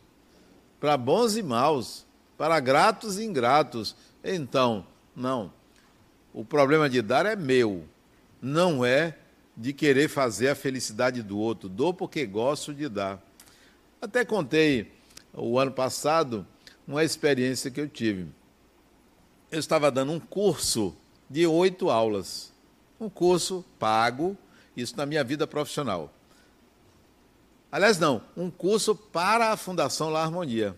para 0.79 0.97
bons 0.97 1.35
e 1.35 1.43
maus, 1.43 2.05
para 2.37 2.59
gratos 2.59 3.17
e 3.17 3.23
ingratos. 3.23 3.95
Então, 4.23 4.85
não. 5.15 5.51
O 6.33 6.45
problema 6.45 6.89
de 6.89 7.01
dar 7.01 7.25
é 7.25 7.35
meu, 7.35 7.85
não 8.41 8.85
é 8.85 9.17
de 9.55 9.73
querer 9.73 10.07
fazer 10.07 10.49
a 10.49 10.55
felicidade 10.55 11.23
do 11.23 11.39
outro. 11.39 11.67
Dou 11.67 11.93
porque 11.93 12.25
gosto 12.25 12.73
de 12.73 12.87
dar. 12.87 13.26
Até 14.01 14.23
contei 14.23 14.91
o 15.33 15.57
ano 15.57 15.71
passado 15.71 16.45
uma 16.87 17.03
experiência 17.03 17.71
que 17.71 17.81
eu 17.81 17.89
tive. 17.89 18.27
Eu 19.51 19.59
estava 19.59 19.89
dando 19.89 20.11
um 20.11 20.19
curso 20.19 20.95
de 21.29 21.47
oito 21.47 21.89
aulas, 21.89 22.53
um 22.99 23.09
curso 23.09 23.65
pago, 23.79 24.37
isso 24.75 24.95
na 24.95 25.05
minha 25.05 25.23
vida 25.23 25.47
profissional. 25.47 26.13
Aliás, 27.71 27.97
não, 27.97 28.21
um 28.35 28.49
curso 28.49 28.95
para 28.95 29.51
a 29.51 29.57
Fundação 29.57 30.09
La 30.09 30.23
Harmonia. 30.23 30.77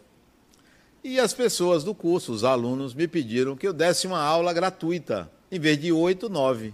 E 1.04 1.20
as 1.20 1.34
pessoas 1.34 1.84
do 1.84 1.94
curso, 1.94 2.32
os 2.32 2.44
alunos, 2.44 2.94
me 2.94 3.08
pediram 3.08 3.56
que 3.56 3.68
eu 3.68 3.74
desse 3.74 4.08
uma 4.08 4.22
aula 4.22 4.52
gratuita, 4.54 5.32
em 5.52 5.60
vez 5.60 5.80
de 5.80 5.92
oito, 5.92 6.30
nove. 6.30 6.74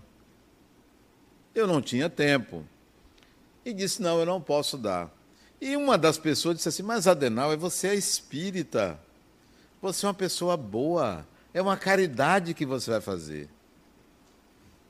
Eu 1.53 1.67
não 1.67 1.81
tinha 1.81 2.09
tempo. 2.09 2.63
E 3.63 3.73
disse: 3.73 4.01
não, 4.01 4.19
eu 4.19 4.25
não 4.25 4.41
posso 4.41 4.77
dar. 4.77 5.11
E 5.59 5.75
uma 5.75 5.97
das 5.97 6.17
pessoas 6.17 6.57
disse 6.57 6.69
assim: 6.69 6.83
Mas 6.83 7.07
Adenal, 7.07 7.57
você 7.57 7.89
é 7.89 7.95
espírita. 7.95 8.99
Você 9.81 10.05
é 10.05 10.09
uma 10.09 10.13
pessoa 10.13 10.57
boa. 10.57 11.25
É 11.53 11.61
uma 11.61 11.77
caridade 11.77 12.53
que 12.53 12.65
você 12.65 12.91
vai 12.91 13.01
fazer. 13.01 13.49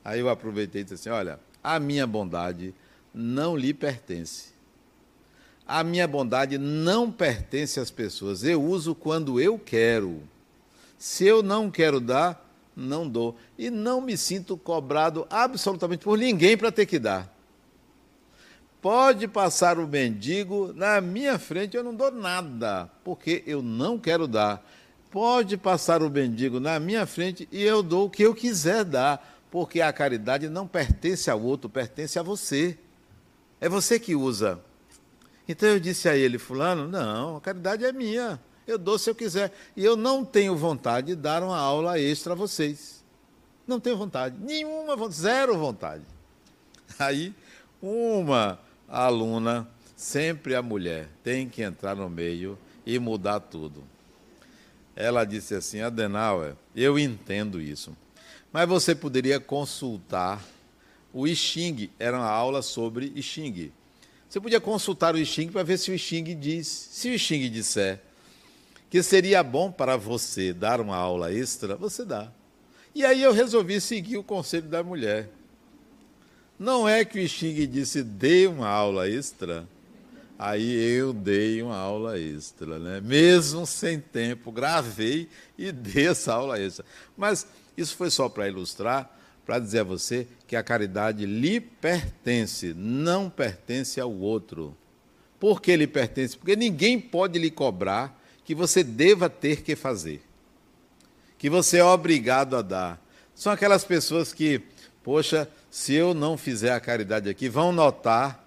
Aí 0.04 0.20
eu 0.20 0.28
aproveitei 0.28 0.82
e 0.82 0.84
disse 0.84 0.94
assim: 0.94 1.10
Olha, 1.10 1.38
a 1.62 1.78
minha 1.78 2.06
bondade 2.06 2.74
não 3.12 3.56
lhe 3.56 3.72
pertence. 3.72 4.54
A 5.66 5.82
minha 5.82 6.06
bondade 6.06 6.58
não 6.58 7.10
pertence 7.10 7.80
às 7.80 7.90
pessoas. 7.90 8.44
Eu 8.44 8.62
uso 8.62 8.94
quando 8.94 9.40
eu 9.40 9.58
quero. 9.58 10.22
Se 10.96 11.26
eu 11.26 11.42
não 11.42 11.70
quero 11.70 12.00
dar, 12.00 12.48
não 12.74 13.08
dou. 13.08 13.36
E 13.58 13.68
não 13.68 14.00
me 14.00 14.16
sinto 14.16 14.56
cobrado 14.56 15.26
absolutamente 15.28 16.04
por 16.04 16.16
ninguém 16.16 16.56
para 16.56 16.70
ter 16.70 16.86
que 16.86 16.98
dar. 16.98 17.35
Pode 18.80 19.26
passar 19.26 19.78
o 19.78 19.86
mendigo 19.86 20.72
na 20.72 21.00
minha 21.00 21.38
frente, 21.38 21.76
eu 21.76 21.82
não 21.82 21.94
dou 21.94 22.10
nada, 22.10 22.90
porque 23.02 23.42
eu 23.46 23.62
não 23.62 23.98
quero 23.98 24.28
dar. 24.28 24.64
Pode 25.10 25.56
passar 25.56 26.02
o 26.02 26.10
mendigo 26.10 26.60
na 26.60 26.78
minha 26.78 27.06
frente 27.06 27.48
e 27.50 27.62
eu 27.62 27.82
dou 27.82 28.06
o 28.06 28.10
que 28.10 28.22
eu 28.22 28.34
quiser 28.34 28.84
dar, 28.84 29.40
porque 29.50 29.80
a 29.80 29.92
caridade 29.92 30.48
não 30.48 30.66
pertence 30.66 31.30
ao 31.30 31.40
outro, 31.40 31.70
pertence 31.70 32.18
a 32.18 32.22
você. 32.22 32.78
É 33.60 33.68
você 33.68 33.98
que 33.98 34.14
usa. 34.14 34.60
Então 35.48 35.68
eu 35.68 35.80
disse 35.80 36.08
a 36.08 36.16
ele, 36.16 36.38
fulano, 36.38 36.86
não, 36.86 37.36
a 37.36 37.40
caridade 37.40 37.84
é 37.84 37.92
minha. 37.92 38.38
Eu 38.66 38.76
dou 38.76 38.98
se 38.98 39.08
eu 39.08 39.14
quiser. 39.14 39.52
E 39.76 39.84
eu 39.84 39.96
não 39.96 40.24
tenho 40.24 40.56
vontade 40.56 41.08
de 41.08 41.16
dar 41.16 41.42
uma 41.42 41.56
aula 41.56 42.00
extra 42.00 42.32
a 42.32 42.36
vocês. 42.36 43.04
Não 43.66 43.80
tenho 43.80 43.96
vontade. 43.96 44.36
Nenhuma, 44.38 44.96
zero 45.10 45.56
vontade. 45.56 46.02
Aí, 46.98 47.32
uma 47.80 48.58
a 48.88 49.04
aluna, 49.04 49.68
sempre 49.96 50.54
a 50.54 50.62
mulher, 50.62 51.08
tem 51.22 51.48
que 51.48 51.62
entrar 51.62 51.96
no 51.96 52.08
meio 52.08 52.58
e 52.84 52.98
mudar 52.98 53.40
tudo. 53.40 53.82
Ela 54.94 55.24
disse 55.24 55.54
assim: 55.54 55.80
Adenauer, 55.80 56.54
eu 56.74 56.98
entendo 56.98 57.60
isso, 57.60 57.96
mas 58.52 58.68
você 58.68 58.94
poderia 58.94 59.40
consultar 59.40 60.42
o 61.12 61.26
Xing, 61.26 61.90
era 61.98 62.16
uma 62.16 62.28
aula 62.28 62.62
sobre 62.62 63.20
Xing. 63.20 63.72
Você 64.28 64.40
podia 64.40 64.60
consultar 64.60 65.14
o 65.14 65.24
Xing 65.24 65.48
para 65.48 65.62
ver 65.62 65.78
se 65.78 65.90
o 65.90 65.98
Xing 65.98 66.38
diz, 66.38 66.66
se 66.66 67.14
o 67.14 67.18
Xing 67.18 67.48
disser 67.50 68.00
que 68.88 69.02
seria 69.02 69.42
bom 69.42 69.70
para 69.70 69.96
você 69.96 70.52
dar 70.52 70.80
uma 70.80 70.96
aula 70.96 71.32
extra, 71.32 71.76
você 71.76 72.04
dá. 72.04 72.30
E 72.94 73.04
aí 73.04 73.22
eu 73.22 73.32
resolvi 73.32 73.80
seguir 73.80 74.16
o 74.16 74.22
conselho 74.22 74.68
da 74.68 74.82
mulher. 74.82 75.28
Não 76.58 76.88
é 76.88 77.04
que 77.04 77.22
o 77.22 77.28
Xing 77.28 77.66
disse, 77.66 78.02
dê 78.02 78.46
uma 78.46 78.68
aula 78.68 79.08
extra. 79.08 79.68
Aí 80.38 80.74
eu 80.96 81.12
dei 81.12 81.62
uma 81.62 81.76
aula 81.76 82.18
extra, 82.18 82.78
né? 82.78 83.00
Mesmo 83.00 83.66
sem 83.66 84.00
tempo, 84.00 84.52
gravei 84.52 85.28
e 85.56 85.70
dei 85.72 86.08
essa 86.08 86.34
aula 86.34 86.60
extra. 86.60 86.84
Mas 87.16 87.46
isso 87.76 87.96
foi 87.96 88.10
só 88.10 88.28
para 88.28 88.48
ilustrar, 88.48 89.10
para 89.44 89.58
dizer 89.58 89.80
a 89.80 89.84
você 89.84 90.26
que 90.46 90.56
a 90.56 90.62
caridade 90.62 91.24
lhe 91.24 91.60
pertence, 91.60 92.74
não 92.74 93.30
pertence 93.30 94.00
ao 94.00 94.12
outro. 94.12 94.76
Por 95.38 95.60
que 95.60 95.76
lhe 95.76 95.86
pertence? 95.86 96.36
Porque 96.36 96.56
ninguém 96.56 96.98
pode 96.98 97.38
lhe 97.38 97.50
cobrar 97.50 98.18
que 98.44 98.54
você 98.54 98.82
deva 98.82 99.28
ter 99.28 99.62
que 99.62 99.76
fazer, 99.76 100.22
que 101.38 101.50
você 101.50 101.78
é 101.78 101.84
obrigado 101.84 102.56
a 102.56 102.62
dar. 102.62 103.02
São 103.34 103.52
aquelas 103.52 103.84
pessoas 103.84 104.32
que, 104.32 104.62
poxa, 105.02 105.48
se 105.76 105.94
eu 105.94 106.14
não 106.14 106.38
fizer 106.38 106.72
a 106.72 106.80
caridade 106.80 107.28
aqui, 107.28 107.48
vão 107.48 107.72
notar 107.72 108.44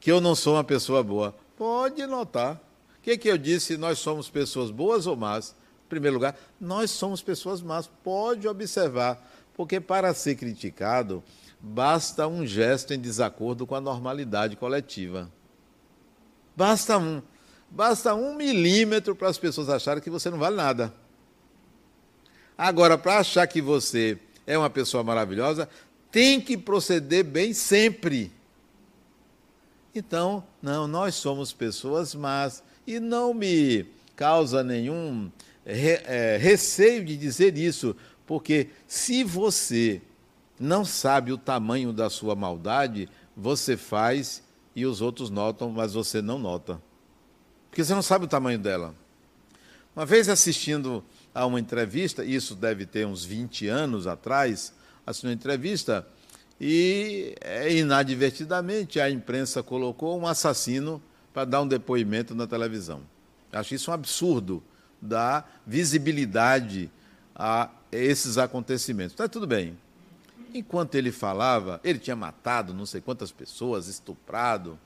que 0.00 0.10
eu 0.10 0.20
não 0.20 0.34
sou 0.34 0.54
uma 0.54 0.64
pessoa 0.64 1.02
boa. 1.02 1.34
Pode 1.56 2.04
notar 2.06 2.60
que, 3.06 3.16
que 3.16 3.28
eu 3.28 3.38
disse? 3.38 3.76
Nós 3.76 4.00
somos 4.00 4.28
pessoas 4.28 4.72
boas 4.72 5.06
ou 5.06 5.14
más? 5.14 5.54
Em 5.84 5.88
primeiro 5.88 6.14
lugar, 6.14 6.36
nós 6.60 6.90
somos 6.90 7.22
pessoas 7.22 7.62
más. 7.62 7.88
Pode 8.02 8.48
observar, 8.48 9.24
porque 9.54 9.78
para 9.78 10.12
ser 10.12 10.34
criticado, 10.34 11.22
basta 11.60 12.26
um 12.26 12.44
gesto 12.44 12.92
em 12.92 12.98
desacordo 12.98 13.64
com 13.64 13.76
a 13.76 13.80
normalidade 13.80 14.56
coletiva. 14.56 15.30
Basta 16.56 16.98
um. 16.98 17.22
Basta 17.70 18.12
um 18.12 18.34
milímetro 18.34 19.14
para 19.14 19.28
as 19.28 19.38
pessoas 19.38 19.68
acharem 19.68 20.02
que 20.02 20.10
você 20.10 20.28
não 20.28 20.38
vale 20.38 20.56
nada. 20.56 20.92
Agora, 22.58 22.98
para 22.98 23.18
achar 23.18 23.46
que 23.46 23.62
você 23.62 24.18
é 24.44 24.58
uma 24.58 24.70
pessoa 24.70 25.04
maravilhosa, 25.04 25.68
tem 26.16 26.40
que 26.40 26.56
proceder 26.56 27.22
bem 27.22 27.52
sempre. 27.52 28.32
Então, 29.94 30.42
não, 30.62 30.88
nós 30.88 31.14
somos 31.14 31.52
pessoas 31.52 32.14
más 32.14 32.64
e 32.86 32.98
não 32.98 33.34
me 33.34 33.84
causa 34.16 34.64
nenhum 34.64 35.30
re, 35.62 36.00
é, 36.06 36.38
receio 36.40 37.04
de 37.04 37.18
dizer 37.18 37.58
isso, 37.58 37.94
porque 38.26 38.70
se 38.86 39.22
você 39.22 40.00
não 40.58 40.86
sabe 40.86 41.32
o 41.32 41.36
tamanho 41.36 41.92
da 41.92 42.08
sua 42.08 42.34
maldade, 42.34 43.10
você 43.36 43.76
faz 43.76 44.42
e 44.74 44.86
os 44.86 45.02
outros 45.02 45.28
notam, 45.28 45.68
mas 45.68 45.92
você 45.92 46.22
não 46.22 46.38
nota. 46.38 46.80
Porque 47.68 47.84
você 47.84 47.94
não 47.94 48.00
sabe 48.00 48.24
o 48.24 48.28
tamanho 48.28 48.58
dela. 48.58 48.94
Uma 49.94 50.06
vez 50.06 50.30
assistindo 50.30 51.04
a 51.34 51.44
uma 51.44 51.60
entrevista, 51.60 52.24
isso 52.24 52.54
deve 52.54 52.86
ter 52.86 53.06
uns 53.06 53.22
20 53.22 53.68
anos 53.68 54.06
atrás, 54.06 54.72
assistindo 55.06 55.30
uma 55.30 55.34
entrevista, 55.34 56.06
e 56.60 57.34
é, 57.40 57.72
inadvertidamente 57.72 58.98
a 58.98 59.10
imprensa 59.10 59.62
colocou 59.62 60.18
um 60.18 60.26
assassino 60.26 61.02
para 61.32 61.44
dar 61.44 61.62
um 61.62 61.68
depoimento 61.68 62.34
na 62.34 62.46
televisão. 62.46 63.02
Acho 63.52 63.74
isso 63.74 63.90
um 63.90 63.94
absurdo 63.94 64.62
dar 65.00 65.62
visibilidade 65.66 66.90
a 67.34 67.70
esses 67.92 68.38
acontecimentos. 68.38 69.12
Está 69.12 69.28
tudo 69.28 69.46
bem. 69.46 69.78
Enquanto 70.54 70.94
ele 70.94 71.12
falava, 71.12 71.80
ele 71.84 71.98
tinha 71.98 72.16
matado 72.16 72.72
não 72.72 72.86
sei 72.86 73.00
quantas 73.00 73.30
pessoas, 73.30 73.88
estuprado. 73.88 74.78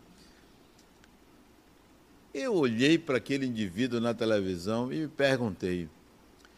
Eu 2.35 2.55
olhei 2.55 2.99
para 2.99 3.19
aquele 3.19 3.47
indivíduo 3.47 4.01
na 4.01 4.13
televisão 4.13 4.93
e 4.93 5.01
me 5.01 5.09
perguntei: 5.09 5.89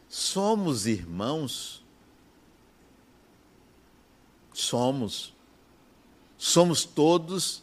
somos 0.08 0.86
irmãos? 0.86 1.81
Somos. 4.52 5.32
Somos 6.36 6.84
todos 6.84 7.62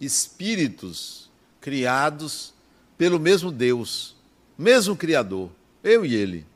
espíritos 0.00 1.30
criados 1.60 2.54
pelo 2.96 3.20
mesmo 3.20 3.52
Deus, 3.52 4.16
mesmo 4.56 4.96
Criador, 4.96 5.50
eu 5.82 6.04
e 6.04 6.14
ele. 6.14 6.46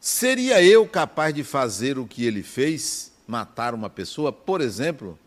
Seria 0.00 0.62
eu 0.62 0.86
capaz 0.86 1.34
de 1.34 1.42
fazer 1.42 1.98
o 1.98 2.06
que 2.06 2.24
ele 2.24 2.42
fez, 2.42 3.12
matar 3.26 3.74
uma 3.74 3.90
pessoa, 3.90 4.32
por 4.32 4.60
exemplo? 4.60 5.18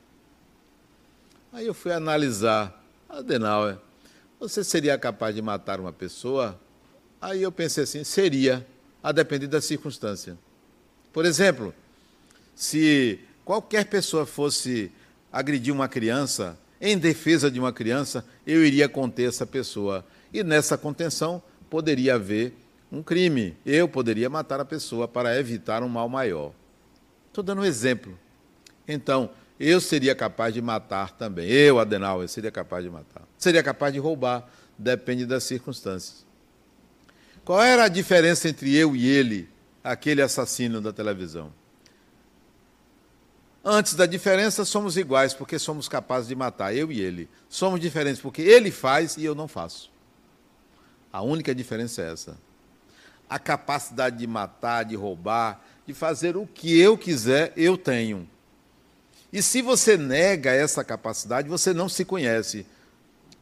Aí 1.52 1.66
eu 1.66 1.74
fui 1.74 1.92
analisar, 1.92 2.82
Adenauer, 3.10 3.78
você 4.40 4.64
seria 4.64 4.98
capaz 4.98 5.36
de 5.36 5.42
matar 5.42 5.80
uma 5.80 5.92
pessoa? 5.92 6.60
Aí 7.20 7.42
eu 7.42 7.52
pensei 7.52 7.84
assim, 7.84 8.04
seria, 8.04 8.66
a 9.04 9.12
depender 9.12 9.48
da 9.48 9.60
circunstância. 9.60 10.38
Por 11.12 11.26
exemplo, 11.26 11.74
se 12.60 13.22
qualquer 13.46 13.86
pessoa 13.86 14.26
fosse 14.26 14.92
agredir 15.32 15.74
uma 15.74 15.88
criança, 15.88 16.60
em 16.82 16.98
defesa 16.98 17.50
de 17.50 17.58
uma 17.58 17.72
criança, 17.72 18.26
eu 18.46 18.66
iria 18.66 18.90
conter 18.90 19.30
essa 19.30 19.46
pessoa. 19.46 20.06
E 20.34 20.44
nessa 20.44 20.78
contenção 20.78 21.42
poderia 21.70 22.16
haver 22.16 22.54
um 22.92 23.02
crime. 23.02 23.56
Eu 23.66 23.88
poderia 23.88 24.30
matar 24.30 24.60
a 24.60 24.66
pessoa 24.66 25.08
para 25.08 25.40
evitar 25.40 25.84
um 25.84 25.88
mal 25.88 26.10
maior. 26.10 26.52
Estou 27.30 27.42
dando 27.42 27.62
um 27.62 27.66
exemplo. 27.66 28.20
Então, 28.86 29.30
eu 29.58 29.80
seria 29.80 30.14
capaz 30.14 30.54
de 30.54 30.62
matar 30.62 31.12
também. 31.12 31.50
Eu, 31.50 31.80
Adenauer, 31.80 32.28
seria 32.28 32.52
capaz 32.52 32.84
de 32.84 32.90
matar. 32.90 33.24
Seria 33.38 33.64
capaz 33.64 33.94
de 33.94 34.00
roubar, 34.00 34.52
depende 34.78 35.26
das 35.26 35.46
circunstâncias. 35.46 36.26
Qual 37.46 37.64
era 37.64 37.86
a 37.86 37.88
diferença 37.88 38.50
entre 38.50 38.76
eu 38.76 38.98
e 38.98 39.08
ele, 39.08 39.48
aquele 39.82 40.22
assassino 40.22 40.82
da 40.82 40.92
televisão? 40.92 41.58
Antes 43.64 43.94
da 43.94 44.06
diferença, 44.06 44.64
somos 44.64 44.96
iguais, 44.96 45.34
porque 45.34 45.60
somos 45.60 45.90
capazes 45.90 46.30
de 46.30 46.36
matar, 46.36 46.74
eu 46.74 46.92
e 46.92 47.02
ele. 47.02 47.30
Somos 47.50 47.80
diferentes, 47.80 48.22
porque 48.22 48.42
ele 48.42 48.72
faz 48.72 49.18
e 49.18 49.26
eu 49.26 49.36
não 49.36 49.48
faço. 49.48 49.92
A 51.12 51.22
única 51.22 51.54
diferença 51.54 52.02
é 52.02 52.12
essa. 52.12 52.38
A 53.30 53.38
capacidade 53.38 54.18
de 54.18 54.26
matar, 54.26 54.84
de 54.84 54.96
roubar, 54.96 55.64
de 55.86 55.94
fazer 55.94 56.38
o 56.38 56.48
que 56.48 56.80
eu 56.80 56.98
quiser, 56.98 57.52
eu 57.58 57.78
tenho. 57.78 58.28
E 59.32 59.42
se 59.42 59.62
você 59.62 59.98
nega 59.98 60.52
essa 60.52 60.84
capacidade, 60.84 61.50
você 61.50 61.74
não 61.74 61.90
se 61.90 62.06
conhece. 62.06 62.66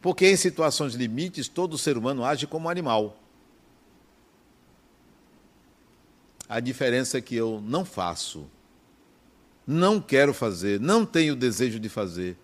Porque 0.02 0.28
em 0.28 0.36
situações 0.36 0.94
limites, 0.94 1.48
todo 1.48 1.78
ser 1.78 1.96
humano 1.96 2.24
age 2.24 2.46
como 2.46 2.68
animal. 2.68 3.16
A 6.48 6.60
diferença 6.60 7.18
é 7.18 7.20
que 7.20 7.36
eu 7.36 7.62
não 7.64 7.84
faço 7.84 8.46
não 9.70 10.00
quero 10.00 10.32
fazer, 10.32 10.80
não 10.80 11.04
tenho 11.04 11.36
desejo 11.36 11.78
de 11.78 11.90
fazer. 11.90 12.38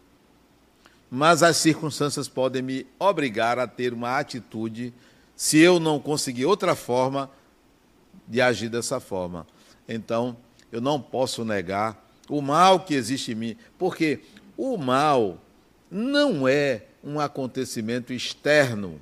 Mas 1.10 1.42
as 1.42 1.56
circunstâncias 1.56 2.28
podem 2.28 2.60
me 2.60 2.87
obrigar 2.98 3.58
a 3.58 3.66
ter 3.66 3.94
uma 3.94 4.18
atitude, 4.18 4.92
se 5.34 5.58
eu 5.58 5.80
não 5.80 5.98
conseguir 5.98 6.44
outra 6.44 6.74
forma 6.74 7.30
de 8.28 8.42
agir 8.42 8.68
dessa 8.68 9.00
forma. 9.00 9.46
Então, 9.88 10.37
eu 10.70 10.82
não 10.82 11.00
posso 11.00 11.46
negar 11.46 11.98
o 12.28 12.42
mal 12.42 12.80
que 12.80 12.92
existe 12.92 13.32
em 13.32 13.37
mim, 13.37 13.56
porque 13.78 14.20
o 14.54 14.76
mal 14.76 15.38
não 15.90 16.46
é 16.46 16.82
um 17.02 17.18
acontecimento 17.18 18.12
externo. 18.12 19.00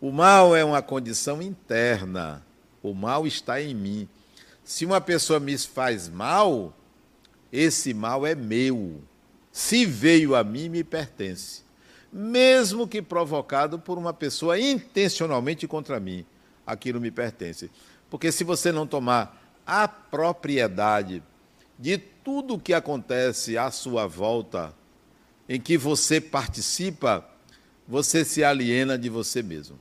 O 0.00 0.10
mal 0.10 0.56
é 0.56 0.64
uma 0.64 0.82
condição 0.82 1.40
interna. 1.40 2.44
O 2.82 2.92
mal 2.92 3.28
está 3.28 3.62
em 3.62 3.74
mim. 3.74 4.08
Se 4.64 4.86
uma 4.86 5.00
pessoa 5.00 5.38
me 5.38 5.56
faz 5.58 6.08
mal, 6.08 6.74
esse 7.52 7.92
mal 7.92 8.26
é 8.26 8.34
meu. 8.34 9.02
Se 9.52 9.84
veio 9.84 10.34
a 10.34 10.42
mim, 10.42 10.70
me 10.70 10.82
pertence. 10.82 11.62
Mesmo 12.10 12.88
que 12.88 13.02
provocado 13.02 13.78
por 13.78 13.98
uma 13.98 14.14
pessoa 14.14 14.58
intencionalmente 14.58 15.68
contra 15.68 16.00
mim, 16.00 16.24
aquilo 16.66 17.00
me 17.00 17.10
pertence. 17.10 17.70
Porque 18.08 18.32
se 18.32 18.42
você 18.42 18.72
não 18.72 18.86
tomar 18.86 19.40
a 19.66 19.86
propriedade 19.86 21.22
de 21.78 21.98
tudo 21.98 22.54
o 22.54 22.58
que 22.58 22.72
acontece 22.72 23.58
à 23.58 23.70
sua 23.70 24.06
volta, 24.06 24.74
em 25.48 25.60
que 25.60 25.76
você 25.76 26.20
participa, 26.20 27.28
você 27.86 28.24
se 28.24 28.42
aliena 28.42 28.96
de 28.96 29.08
você 29.08 29.42
mesmo. 29.42 29.78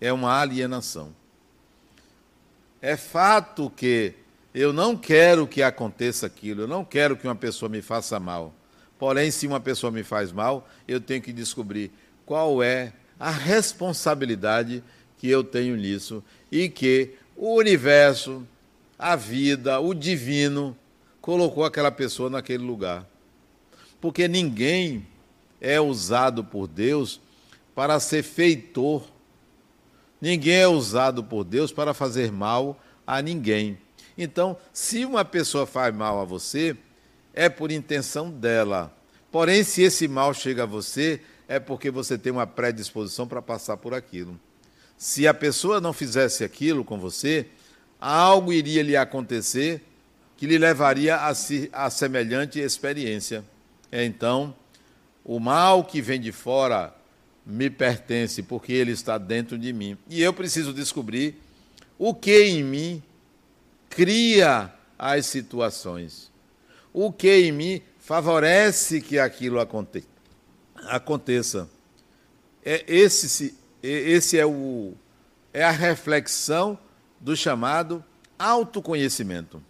É 0.00 0.12
uma 0.12 0.38
alienação. 0.40 1.14
É 2.86 2.98
fato 2.98 3.72
que 3.74 4.12
eu 4.54 4.70
não 4.70 4.94
quero 4.94 5.46
que 5.46 5.62
aconteça 5.62 6.26
aquilo, 6.26 6.64
eu 6.64 6.68
não 6.68 6.84
quero 6.84 7.16
que 7.16 7.26
uma 7.26 7.34
pessoa 7.34 7.66
me 7.66 7.80
faça 7.80 8.20
mal. 8.20 8.52
Porém, 8.98 9.30
se 9.30 9.46
uma 9.46 9.58
pessoa 9.58 9.90
me 9.90 10.02
faz 10.02 10.30
mal, 10.30 10.68
eu 10.86 11.00
tenho 11.00 11.22
que 11.22 11.32
descobrir 11.32 11.90
qual 12.26 12.62
é 12.62 12.92
a 13.18 13.30
responsabilidade 13.30 14.84
que 15.16 15.30
eu 15.30 15.42
tenho 15.42 15.74
nisso 15.76 16.22
e 16.52 16.68
que 16.68 17.14
o 17.34 17.54
universo, 17.54 18.46
a 18.98 19.16
vida, 19.16 19.80
o 19.80 19.94
divino 19.94 20.76
colocou 21.22 21.64
aquela 21.64 21.90
pessoa 21.90 22.28
naquele 22.28 22.64
lugar. 22.64 23.08
Porque 23.98 24.28
ninguém 24.28 25.06
é 25.58 25.80
usado 25.80 26.44
por 26.44 26.68
Deus 26.68 27.18
para 27.74 27.98
ser 27.98 28.22
feitor 28.22 29.08
Ninguém 30.24 30.56
é 30.56 30.66
usado 30.66 31.22
por 31.22 31.44
Deus 31.44 31.70
para 31.70 31.92
fazer 31.92 32.32
mal 32.32 32.80
a 33.06 33.20
ninguém. 33.20 33.76
Então, 34.16 34.56
se 34.72 35.04
uma 35.04 35.22
pessoa 35.22 35.66
faz 35.66 35.94
mal 35.94 36.18
a 36.18 36.24
você, 36.24 36.74
é 37.34 37.50
por 37.50 37.70
intenção 37.70 38.30
dela. 38.30 38.90
Porém, 39.30 39.62
se 39.62 39.82
esse 39.82 40.08
mal 40.08 40.32
chega 40.32 40.62
a 40.62 40.66
você, 40.66 41.20
é 41.46 41.60
porque 41.60 41.90
você 41.90 42.16
tem 42.16 42.32
uma 42.32 42.46
predisposição 42.46 43.28
para 43.28 43.42
passar 43.42 43.76
por 43.76 43.92
aquilo. 43.92 44.40
Se 44.96 45.28
a 45.28 45.34
pessoa 45.34 45.78
não 45.78 45.92
fizesse 45.92 46.42
aquilo 46.42 46.86
com 46.86 46.98
você, 46.98 47.46
algo 48.00 48.50
iria 48.50 48.82
lhe 48.82 48.96
acontecer 48.96 49.82
que 50.38 50.46
lhe 50.46 50.56
levaria 50.56 51.16
a, 51.16 51.34
si, 51.34 51.68
a 51.70 51.90
semelhante 51.90 52.58
experiência. 52.58 53.44
Então, 53.92 54.56
o 55.22 55.38
mal 55.38 55.84
que 55.84 56.00
vem 56.00 56.18
de 56.18 56.32
fora 56.32 56.93
me 57.44 57.68
pertence 57.68 58.42
porque 58.42 58.72
ele 58.72 58.92
está 58.92 59.18
dentro 59.18 59.58
de 59.58 59.72
mim. 59.72 59.98
E 60.08 60.22
eu 60.22 60.32
preciso 60.32 60.72
descobrir 60.72 61.40
o 61.98 62.14
que 62.14 62.44
em 62.44 62.62
mim 62.62 63.02
cria 63.90 64.72
as 64.98 65.26
situações. 65.26 66.30
O 66.92 67.12
que 67.12 67.30
em 67.30 67.52
mim 67.52 67.82
favorece 67.98 69.00
que 69.00 69.18
aquilo 69.18 69.58
aconteça. 70.88 71.68
É 72.64 72.84
esse, 72.86 73.54
esse 73.82 74.38
é, 74.38 74.46
o, 74.46 74.94
é 75.52 75.64
a 75.64 75.70
reflexão 75.70 76.78
do 77.20 77.36
chamado 77.36 78.04
autoconhecimento. 78.38 79.62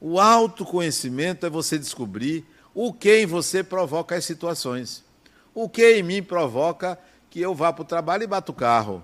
O 0.00 0.20
autoconhecimento 0.20 1.44
é 1.44 1.50
você 1.50 1.78
descobrir 1.78 2.44
o 2.74 2.92
que 2.92 3.20
em 3.20 3.26
você 3.26 3.64
provoca 3.64 4.14
as 4.14 4.24
situações. 4.24 5.04
O 5.60 5.68
que 5.68 5.96
em 5.96 6.04
mim 6.04 6.22
provoca 6.22 6.96
que 7.28 7.40
eu 7.40 7.52
vá 7.52 7.72
para 7.72 7.82
o 7.82 7.84
trabalho 7.84 8.22
e 8.22 8.28
bata 8.28 8.52
o 8.52 8.54
carro. 8.54 9.02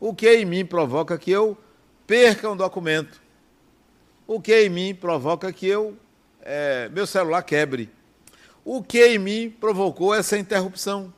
O 0.00 0.14
que 0.14 0.26
em 0.26 0.46
mim 0.46 0.64
provoca 0.64 1.18
que 1.18 1.30
eu 1.30 1.54
perca 2.06 2.50
um 2.50 2.56
documento. 2.56 3.20
O 4.26 4.40
que 4.40 4.58
em 4.58 4.70
mim 4.70 4.94
provoca 4.94 5.52
que 5.52 5.66
eu 5.66 5.94
é, 6.40 6.88
meu 6.88 7.06
celular 7.06 7.42
quebre. 7.42 7.90
O 8.64 8.82
que 8.82 9.06
em 9.06 9.18
mim 9.18 9.50
provocou 9.50 10.14
essa 10.14 10.38
interrupção? 10.38 11.12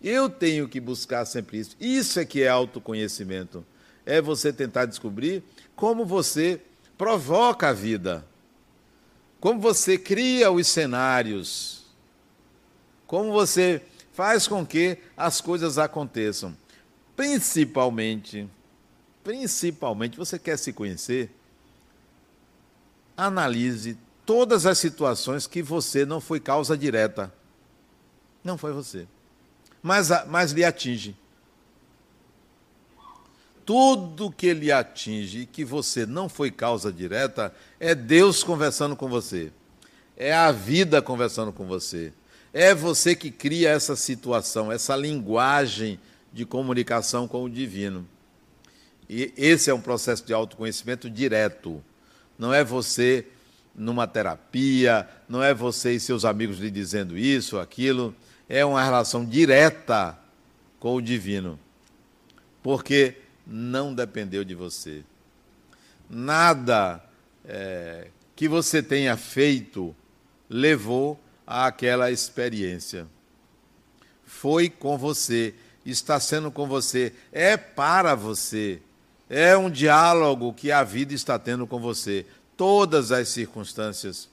Eu 0.00 0.30
tenho 0.30 0.68
que 0.68 0.78
buscar 0.78 1.24
sempre 1.24 1.58
isso. 1.58 1.76
Isso 1.80 2.20
é 2.20 2.24
que 2.24 2.40
é 2.40 2.48
autoconhecimento. 2.48 3.66
É 4.06 4.22
você 4.22 4.52
tentar 4.52 4.86
descobrir 4.86 5.42
como 5.74 6.06
você 6.06 6.60
provoca 6.96 7.70
a 7.70 7.72
vida, 7.72 8.24
como 9.40 9.58
você 9.58 9.98
cria 9.98 10.52
os 10.52 10.68
cenários, 10.68 11.83
como 13.14 13.32
você 13.32 13.80
faz 14.12 14.48
com 14.48 14.66
que 14.66 14.98
as 15.16 15.40
coisas 15.40 15.78
aconteçam. 15.78 16.56
Principalmente, 17.14 18.48
principalmente, 19.22 20.16
você 20.16 20.38
quer 20.38 20.58
se 20.58 20.72
conhecer? 20.72 21.30
Analise 23.16 23.96
todas 24.26 24.66
as 24.66 24.78
situações 24.78 25.46
que 25.46 25.62
você 25.62 26.04
não 26.04 26.20
foi 26.20 26.40
causa 26.40 26.76
direta. 26.76 27.32
Não 28.42 28.58
foi 28.58 28.72
você 28.72 29.06
mas, 29.84 30.08
mas 30.28 30.52
lhe 30.52 30.64
atinge. 30.64 31.14
Tudo 33.66 34.30
que 34.30 34.54
lhe 34.54 34.72
atinge 34.72 35.40
e 35.40 35.46
que 35.46 35.62
você 35.62 36.06
não 36.06 36.26
foi 36.26 36.50
causa 36.50 36.90
direta 36.90 37.54
é 37.78 37.94
Deus 37.94 38.42
conversando 38.42 38.96
com 38.96 39.08
você. 39.08 39.52
É 40.16 40.32
a 40.32 40.50
vida 40.50 41.02
conversando 41.02 41.52
com 41.52 41.66
você. 41.66 42.14
É 42.54 42.72
você 42.72 43.16
que 43.16 43.32
cria 43.32 43.70
essa 43.70 43.96
situação, 43.96 44.70
essa 44.70 44.94
linguagem 44.94 45.98
de 46.32 46.46
comunicação 46.46 47.26
com 47.26 47.42
o 47.42 47.50
divino. 47.50 48.06
E 49.10 49.32
esse 49.36 49.70
é 49.70 49.74
um 49.74 49.80
processo 49.80 50.24
de 50.24 50.32
autoconhecimento 50.32 51.10
direto. 51.10 51.82
Não 52.38 52.54
é 52.54 52.62
você 52.62 53.26
numa 53.74 54.06
terapia, 54.06 55.08
não 55.28 55.42
é 55.42 55.52
você 55.52 55.94
e 55.94 56.00
seus 56.00 56.24
amigos 56.24 56.58
lhe 56.58 56.70
dizendo 56.70 57.18
isso, 57.18 57.58
aquilo 57.58 58.14
é 58.48 58.64
uma 58.64 58.82
relação 58.82 59.24
direta 59.24 60.16
com 60.78 60.94
o 60.94 61.02
divino, 61.02 61.58
porque 62.62 63.16
não 63.44 63.92
dependeu 63.92 64.44
de 64.44 64.54
você. 64.54 65.02
Nada 66.08 67.02
é, 67.44 68.08
que 68.36 68.46
você 68.46 68.80
tenha 68.80 69.16
feito 69.16 69.94
levou 70.48 71.18
àquela 71.46 72.10
experiência. 72.10 73.06
Foi 74.24 74.68
com 74.68 74.96
você, 74.96 75.54
está 75.84 76.18
sendo 76.18 76.50
com 76.50 76.66
você, 76.66 77.12
é 77.32 77.56
para 77.56 78.14
você. 78.14 78.80
É 79.28 79.56
um 79.56 79.70
diálogo 79.70 80.52
que 80.52 80.70
a 80.70 80.82
vida 80.84 81.14
está 81.14 81.38
tendo 81.38 81.66
com 81.66 81.80
você. 81.80 82.26
Todas 82.56 83.10
as 83.10 83.28
circunstâncias. 83.28 84.28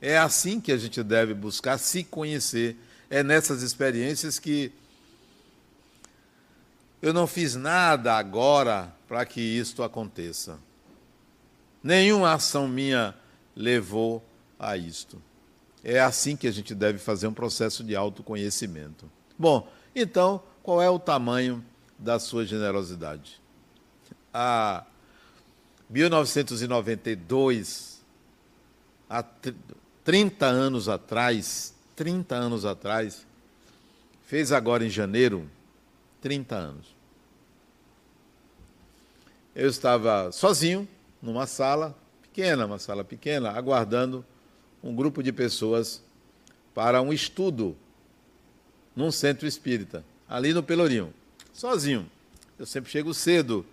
É 0.00 0.18
assim 0.18 0.60
que 0.60 0.72
a 0.72 0.76
gente 0.76 1.02
deve 1.02 1.34
buscar 1.34 1.78
se 1.78 2.04
conhecer 2.04 2.76
é 3.10 3.24
nessas 3.24 3.62
experiências 3.62 4.38
que 4.38 4.72
eu 7.02 7.12
não 7.12 7.26
fiz 7.26 7.56
nada 7.56 8.14
agora 8.14 8.94
para 9.08 9.24
que 9.26 9.40
isto 9.40 9.82
aconteça. 9.82 10.58
Nenhuma 11.82 12.34
ação 12.34 12.68
minha 12.68 13.14
levou 13.56 14.24
a 14.58 14.76
isto. 14.76 15.20
É 15.82 15.98
assim 16.00 16.36
que 16.36 16.46
a 16.46 16.52
gente 16.52 16.74
deve 16.74 16.98
fazer 16.98 17.26
um 17.26 17.32
processo 17.32 17.82
de 17.82 17.96
autoconhecimento. 17.96 19.10
Bom, 19.38 19.66
então, 19.94 20.42
qual 20.62 20.82
é 20.82 20.90
o 20.90 20.98
tamanho 20.98 21.64
da 21.98 22.18
sua 22.18 22.44
generosidade? 22.44 23.40
A 24.32 24.84
1992, 25.88 28.00
há 29.08 29.24
30 30.04 30.46
anos 30.46 30.88
atrás, 30.88 31.74
30 31.96 32.34
anos 32.34 32.64
atrás, 32.64 33.26
fez 34.26 34.52
agora 34.52 34.84
em 34.84 34.90
janeiro 34.90 35.50
30 36.20 36.54
anos. 36.54 36.94
Eu 39.54 39.68
estava 39.68 40.30
sozinho 40.30 40.86
numa 41.20 41.46
sala 41.46 41.96
pequena, 42.22 42.66
uma 42.66 42.78
sala 42.78 43.02
pequena, 43.02 43.50
aguardando 43.50 44.24
um 44.82 44.94
grupo 44.94 45.22
de 45.22 45.32
pessoas 45.32 46.02
para 46.74 47.02
um 47.02 47.12
estudo 47.12 47.76
num 48.94 49.10
centro 49.10 49.46
espírita, 49.46 50.04
ali 50.28 50.52
no 50.52 50.62
Pelourinho, 50.62 51.12
sozinho. 51.52 52.10
Eu 52.58 52.66
sempre 52.66 52.90
chego 52.90 53.14
cedo 53.14 53.64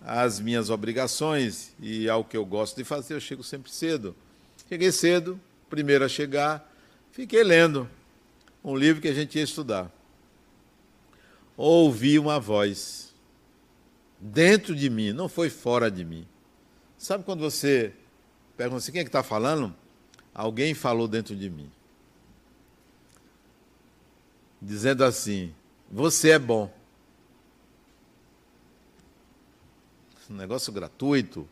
às 0.00 0.40
minhas 0.40 0.70
obrigações 0.70 1.74
e 1.80 2.08
ao 2.08 2.24
que 2.24 2.36
eu 2.36 2.44
gosto 2.44 2.76
de 2.76 2.84
fazer, 2.84 3.14
eu 3.14 3.20
chego 3.20 3.42
sempre 3.42 3.70
cedo. 3.70 4.14
Cheguei 4.68 4.92
cedo, 4.92 5.40
primeiro 5.68 6.04
a 6.04 6.08
chegar, 6.08 6.68
Fiquei 7.18 7.42
lendo 7.42 7.90
um 8.62 8.76
livro 8.76 9.02
que 9.02 9.08
a 9.08 9.12
gente 9.12 9.38
ia 9.38 9.42
estudar. 9.42 9.90
Ouvi 11.56 12.16
uma 12.16 12.38
voz 12.38 13.12
dentro 14.20 14.72
de 14.72 14.88
mim, 14.88 15.12
não 15.12 15.28
foi 15.28 15.50
fora 15.50 15.90
de 15.90 16.04
mim. 16.04 16.24
Sabe 16.96 17.24
quando 17.24 17.40
você 17.40 17.92
pergunta 18.56 18.78
assim, 18.78 18.92
quem 18.92 19.00
é 19.00 19.04
que 19.04 19.08
está 19.08 19.24
falando? 19.24 19.74
Alguém 20.38 20.72
falou 20.72 21.08
dentro 21.08 21.34
de 21.34 21.50
mim. 21.50 21.68
Dizendo 24.62 25.02
assim, 25.02 25.52
você 25.90 26.30
é 26.30 26.38
bom. 26.38 26.72
Um 30.30 30.34
negócio 30.34 30.72
gratuito, 30.72 31.48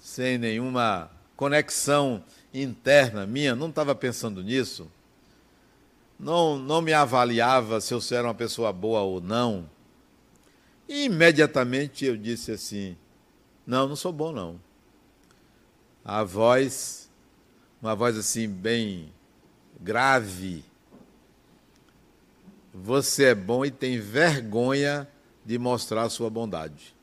sem 0.00 0.38
nenhuma 0.38 1.08
conexão 1.36 2.24
interna 2.52 3.24
minha, 3.28 3.54
não 3.54 3.68
estava 3.68 3.94
pensando 3.94 4.42
nisso, 4.42 4.90
não, 6.18 6.58
não 6.58 6.82
me 6.82 6.92
avaliava 6.92 7.80
se 7.80 7.94
eu 7.94 8.00
era 8.10 8.26
uma 8.26 8.34
pessoa 8.34 8.72
boa 8.72 9.02
ou 9.02 9.20
não. 9.20 9.70
E 10.88 11.04
imediatamente 11.04 12.06
eu 12.06 12.16
disse 12.16 12.50
assim: 12.50 12.96
não, 13.64 13.86
não 13.86 13.94
sou 13.94 14.12
bom, 14.12 14.32
não. 14.32 14.60
A 16.04 16.24
voz, 16.24 17.07
uma 17.80 17.94
voz 17.94 18.16
assim, 18.16 18.48
bem 18.48 19.12
grave. 19.80 20.64
Você 22.74 23.26
é 23.26 23.34
bom 23.34 23.64
e 23.64 23.70
tem 23.70 23.98
vergonha 23.98 25.08
de 25.44 25.58
mostrar 25.58 26.02
a 26.02 26.10
sua 26.10 26.28
bondade. 26.28 26.94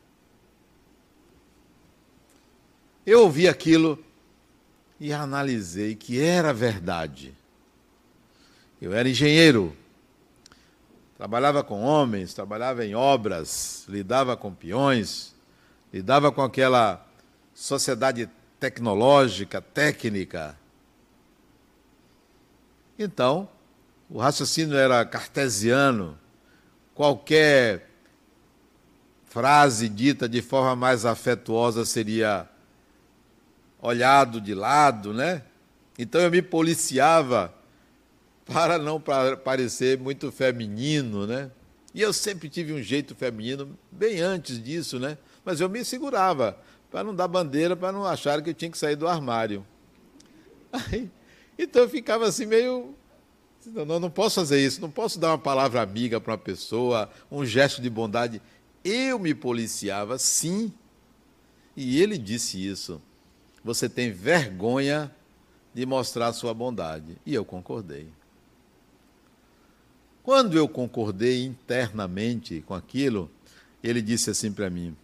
Eu 3.06 3.22
ouvi 3.22 3.48
aquilo 3.48 4.04
e 5.00 5.14
analisei 5.14 5.96
que 5.96 6.20
era 6.20 6.54
verdade. 6.54 7.36
Eu 8.82 8.94
era 8.94 9.08
engenheiro, 9.08 9.76
trabalhava 11.18 11.64
com 11.64 11.82
homens, 11.82 12.34
trabalhava 12.34 12.86
em 12.86 12.94
obras, 12.94 13.86
lidava 13.88 14.36
com 14.36 14.54
peões, 14.54 15.34
lidava 15.94 16.32
com 16.32 16.42
aquela 16.42 17.06
sociedade 17.54 18.30
tecnológica, 18.60 19.62
técnica. 19.62 20.58
Então, 22.98 23.50
o 24.10 24.20
raciocínio 24.20 24.78
era 24.78 25.06
cartesiano, 25.06 26.18
qualquer 26.94 27.90
frase 29.26 29.90
dita 29.90 30.30
de 30.30 30.42
forma 30.42 30.76
mais 30.76 31.06
afetuosa 31.06 31.84
seria 31.84 32.48
olhado 33.82 34.40
de 34.40 34.54
lado, 34.54 35.14
né? 35.14 35.44
Então 35.98 36.22
eu 36.22 36.32
me 36.32 36.42
policiava 36.42 37.54
para 38.46 38.78
não 38.78 39.02
parecer 39.44 40.00
muito 40.00 40.32
feminino, 40.32 41.28
né? 41.28 41.52
E 41.94 42.02
eu 42.02 42.14
sempre 42.14 42.50
tive 42.50 42.74
um 42.74 42.82
jeito 42.82 43.16
feminino 43.16 43.78
bem 43.92 44.22
antes 44.22 44.62
disso, 44.62 45.00
né? 45.00 45.18
Mas 45.44 45.60
eu 45.60 45.70
me 45.70 45.84
segurava 45.84 46.58
para 46.92 47.04
não 47.04 47.16
dar 47.16 47.28
bandeira, 47.28 47.76
para 47.76 47.92
não 47.92 48.06
achar 48.06 48.42
que 48.42 48.50
eu 48.50 48.54
tinha 48.54 48.72
que 48.72 48.78
sair 48.78 48.96
do 48.96 49.08
armário. 49.08 49.66
Aí, 50.72 51.10
então 51.58 51.84
eu 51.84 51.90
ficava 51.90 52.28
assim 52.28 52.46
meio 52.46 52.96
não, 53.66 54.00
não 54.00 54.10
posso 54.12 54.36
fazer 54.36 54.64
isso, 54.64 54.80
não 54.80 54.92
posso 54.92 55.20
dar 55.20 55.30
uma 55.30 55.38
palavra 55.38 55.82
amiga 55.82 56.22
para 56.22 56.34
uma 56.34 56.38
pessoa, 56.38 57.10
um 57.32 57.44
gesto 57.44 57.82
de 57.82 57.90
bondade. 57.90 58.40
Eu 58.84 59.18
me 59.18 59.34
policiava, 59.34 60.20
sim. 60.20 60.72
E 61.76 62.00
ele 62.00 62.18
disse 62.18 62.64
isso 62.64 63.02
você 63.66 63.90
tem 63.90 64.12
vergonha 64.12 65.12
de 65.74 65.88
mostrar 65.88 66.32
sua 66.34 66.54
bondade. 66.54 67.18
E 67.26 67.34
eu 67.34 67.44
concordei. 67.44 68.08
Quando 70.22 70.56
eu 70.56 70.70
concordei 70.70 71.44
internamente 71.44 72.62
com 72.62 72.76
aquilo, 72.76 73.30
ele 73.84 74.04
disse 74.04 74.30
assim 74.30 74.54
para 74.54 74.70
mim: 74.70 74.96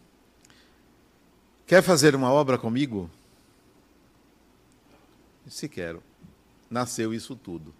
Quer 1.65 1.81
fazer 1.81 2.13
uma 2.13 2.31
obra 2.31 2.55
comigo? 2.55 3.09
Se 5.47 5.67
quero. 5.67 6.03
Nasceu 6.71 7.13
isso 7.13 7.35
tudo. 7.35 7.73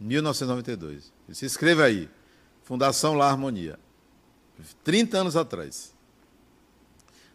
1992. 0.00 1.12
Se 1.30 1.46
inscreva 1.46 1.84
aí. 1.84 2.10
Fundação 2.64 3.14
La 3.14 3.30
Harmonia. 3.30 3.78
30 4.82 5.18
anos 5.18 5.36
atrás. 5.36 5.94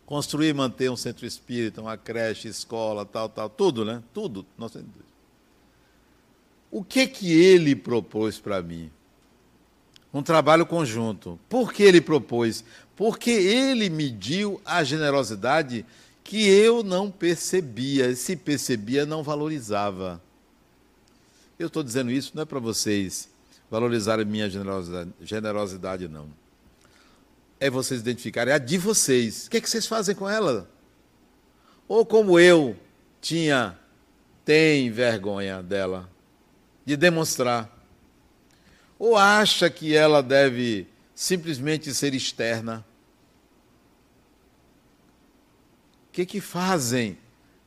Construir 0.05 0.49
e 0.49 0.53
manter 0.53 0.91
um 0.91 0.97
centro 0.97 1.25
espírita, 1.25 1.81
uma 1.81 1.97
creche, 1.97 2.49
escola, 2.49 3.05
tal, 3.05 3.29
tal, 3.29 3.49
tudo, 3.49 3.85
né? 3.85 4.03
Tudo. 4.13 4.45
1992. 4.57 5.05
O 6.69 6.83
que 6.83 7.07
que 7.07 7.31
ele 7.31 7.75
propôs 7.75 8.37
para 8.37 8.61
mim? 8.61 8.91
Um 10.13 10.21
trabalho 10.21 10.65
conjunto. 10.65 11.39
Por 11.47 11.71
que 11.71 11.81
ele 11.81 12.01
propôs? 12.01 12.65
Porque 12.95 13.31
ele 13.31 13.89
mediu 13.89 14.61
a 14.65 14.83
generosidade 14.83 15.85
que 16.25 16.49
eu 16.49 16.83
não 16.83 17.09
percebia. 17.09 18.13
Se 18.15 18.35
percebia, 18.35 19.05
não 19.05 19.23
valorizava. 19.23 20.21
Eu 21.57 21.67
estou 21.67 21.83
dizendo 21.83 22.11
isso 22.11 22.31
não 22.33 22.41
é 22.41 22.45
para 22.45 22.59
vocês 22.59 23.29
valorizarem 23.69 24.25
minha 24.25 24.49
generosidade, 24.49 25.11
generosidade, 25.21 26.07
não. 26.07 26.29
É 27.59 27.69
vocês 27.69 28.01
identificarem 28.01 28.53
a 28.53 28.57
de 28.57 28.77
vocês. 28.77 29.45
O 29.45 29.49
que, 29.51 29.57
é 29.57 29.61
que 29.61 29.69
vocês 29.69 29.85
fazem 29.85 30.15
com 30.15 30.29
ela? 30.29 30.69
Ou 31.87 32.05
como 32.05 32.39
eu 32.39 32.75
tinha, 33.21 33.77
tem 34.43 34.91
vergonha 34.91 35.61
dela, 35.61 36.09
de 36.83 36.97
demonstrar. 36.97 37.71
Ou 38.97 39.15
acha 39.15 39.69
que 39.69 39.95
ela 39.95 40.21
deve 40.23 40.87
simplesmente 41.13 41.93
ser 41.93 42.13
externa. 42.13 42.83
O 46.04 46.04
que, 46.15 46.25
que 46.25 46.39
fazem 46.39 47.17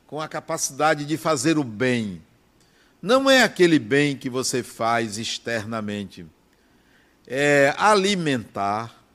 com 0.07 0.19
a 0.19 0.27
capacidade 0.27 1.05
de 1.05 1.17
fazer 1.17 1.59
o 1.59 1.63
bem? 1.63 2.19
Não 2.99 3.29
é 3.29 3.43
aquele 3.43 3.77
bem 3.77 4.17
que 4.17 4.27
você 4.27 4.63
faz 4.63 5.19
externamente. 5.19 6.25
É 7.27 7.75
alimentar 7.77 9.05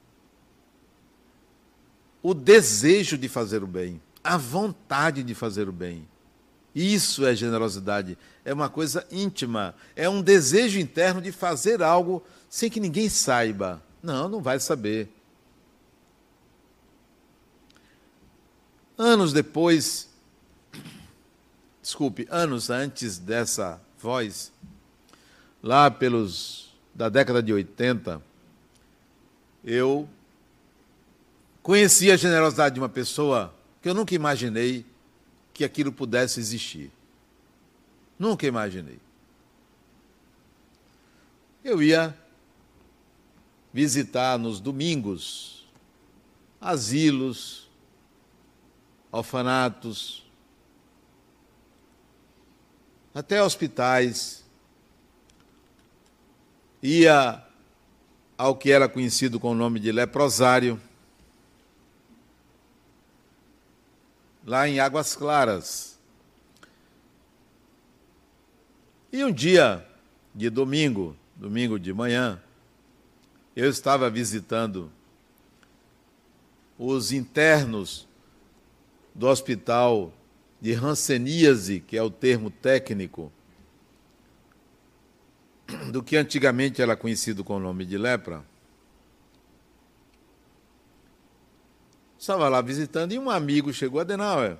o 2.22 2.32
desejo 2.32 3.18
de 3.18 3.28
fazer 3.28 3.64
o 3.64 3.66
bem, 3.66 4.00
a 4.22 4.36
vontade 4.36 5.24
de 5.24 5.34
fazer 5.34 5.68
o 5.68 5.72
bem. 5.72 6.08
Isso 6.72 7.26
é 7.26 7.34
generosidade. 7.34 8.16
É 8.44 8.54
uma 8.54 8.68
coisa 8.68 9.04
íntima. 9.10 9.74
É 9.96 10.08
um 10.08 10.22
desejo 10.22 10.78
interno 10.78 11.20
de 11.20 11.32
fazer 11.32 11.82
algo 11.82 12.22
sem 12.48 12.70
que 12.70 12.78
ninguém 12.78 13.08
saiba. 13.08 13.82
Não, 14.00 14.28
não 14.28 14.40
vai 14.40 14.60
saber. 14.60 15.08
Anos 18.96 19.32
depois, 19.32 20.08
desculpe, 21.82 22.26
anos 22.30 22.70
antes 22.70 23.18
dessa 23.18 23.80
voz, 23.98 24.52
lá 25.62 25.90
pelos 25.90 26.72
da 26.94 27.08
década 27.08 27.42
de 27.42 27.52
80, 27.52 28.22
eu 29.64 30.08
conheci 31.62 32.12
a 32.12 32.16
generosidade 32.16 32.74
de 32.74 32.80
uma 32.80 32.88
pessoa 32.88 33.52
que 33.82 33.88
eu 33.88 33.94
nunca 33.94 34.14
imaginei 34.14 34.86
que 35.52 35.64
aquilo 35.64 35.90
pudesse 35.90 36.38
existir. 36.38 36.90
Nunca 38.18 38.46
imaginei. 38.46 38.98
Eu 41.64 41.82
ia 41.82 42.16
visitar 43.72 44.38
nos 44.38 44.60
domingos 44.60 45.66
asilos, 46.60 47.63
orfanatos, 49.14 50.24
até 53.14 53.40
hospitais, 53.40 54.44
ia 56.82 57.40
ao 58.36 58.56
que 58.56 58.72
era 58.72 58.88
conhecido 58.88 59.38
com 59.38 59.52
o 59.52 59.54
nome 59.54 59.78
de 59.78 59.92
leprosário, 59.92 60.80
lá 64.44 64.68
em 64.68 64.80
Águas 64.80 65.14
Claras. 65.14 65.96
E 69.12 69.24
um 69.24 69.30
dia 69.30 69.88
de 70.34 70.50
domingo, 70.50 71.16
domingo 71.36 71.78
de 71.78 71.92
manhã, 71.92 72.42
eu 73.54 73.70
estava 73.70 74.10
visitando 74.10 74.90
os 76.76 77.12
internos 77.12 78.08
do 79.14 79.26
hospital 79.28 80.12
de 80.60 80.72
ranceníase, 80.72 81.80
que 81.80 81.96
é 81.96 82.02
o 82.02 82.10
termo 82.10 82.50
técnico, 82.50 83.30
do 85.92 86.02
que 86.02 86.16
antigamente 86.16 86.82
era 86.82 86.96
conhecido 86.96 87.44
com 87.44 87.56
o 87.56 87.60
nome 87.60 87.84
de 87.84 87.96
lepra. 87.96 88.44
Estava 92.18 92.48
lá 92.48 92.60
visitando 92.60 93.12
e 93.12 93.18
um 93.18 93.30
amigo 93.30 93.72
chegou, 93.72 94.00
Adenauer, 94.00 94.56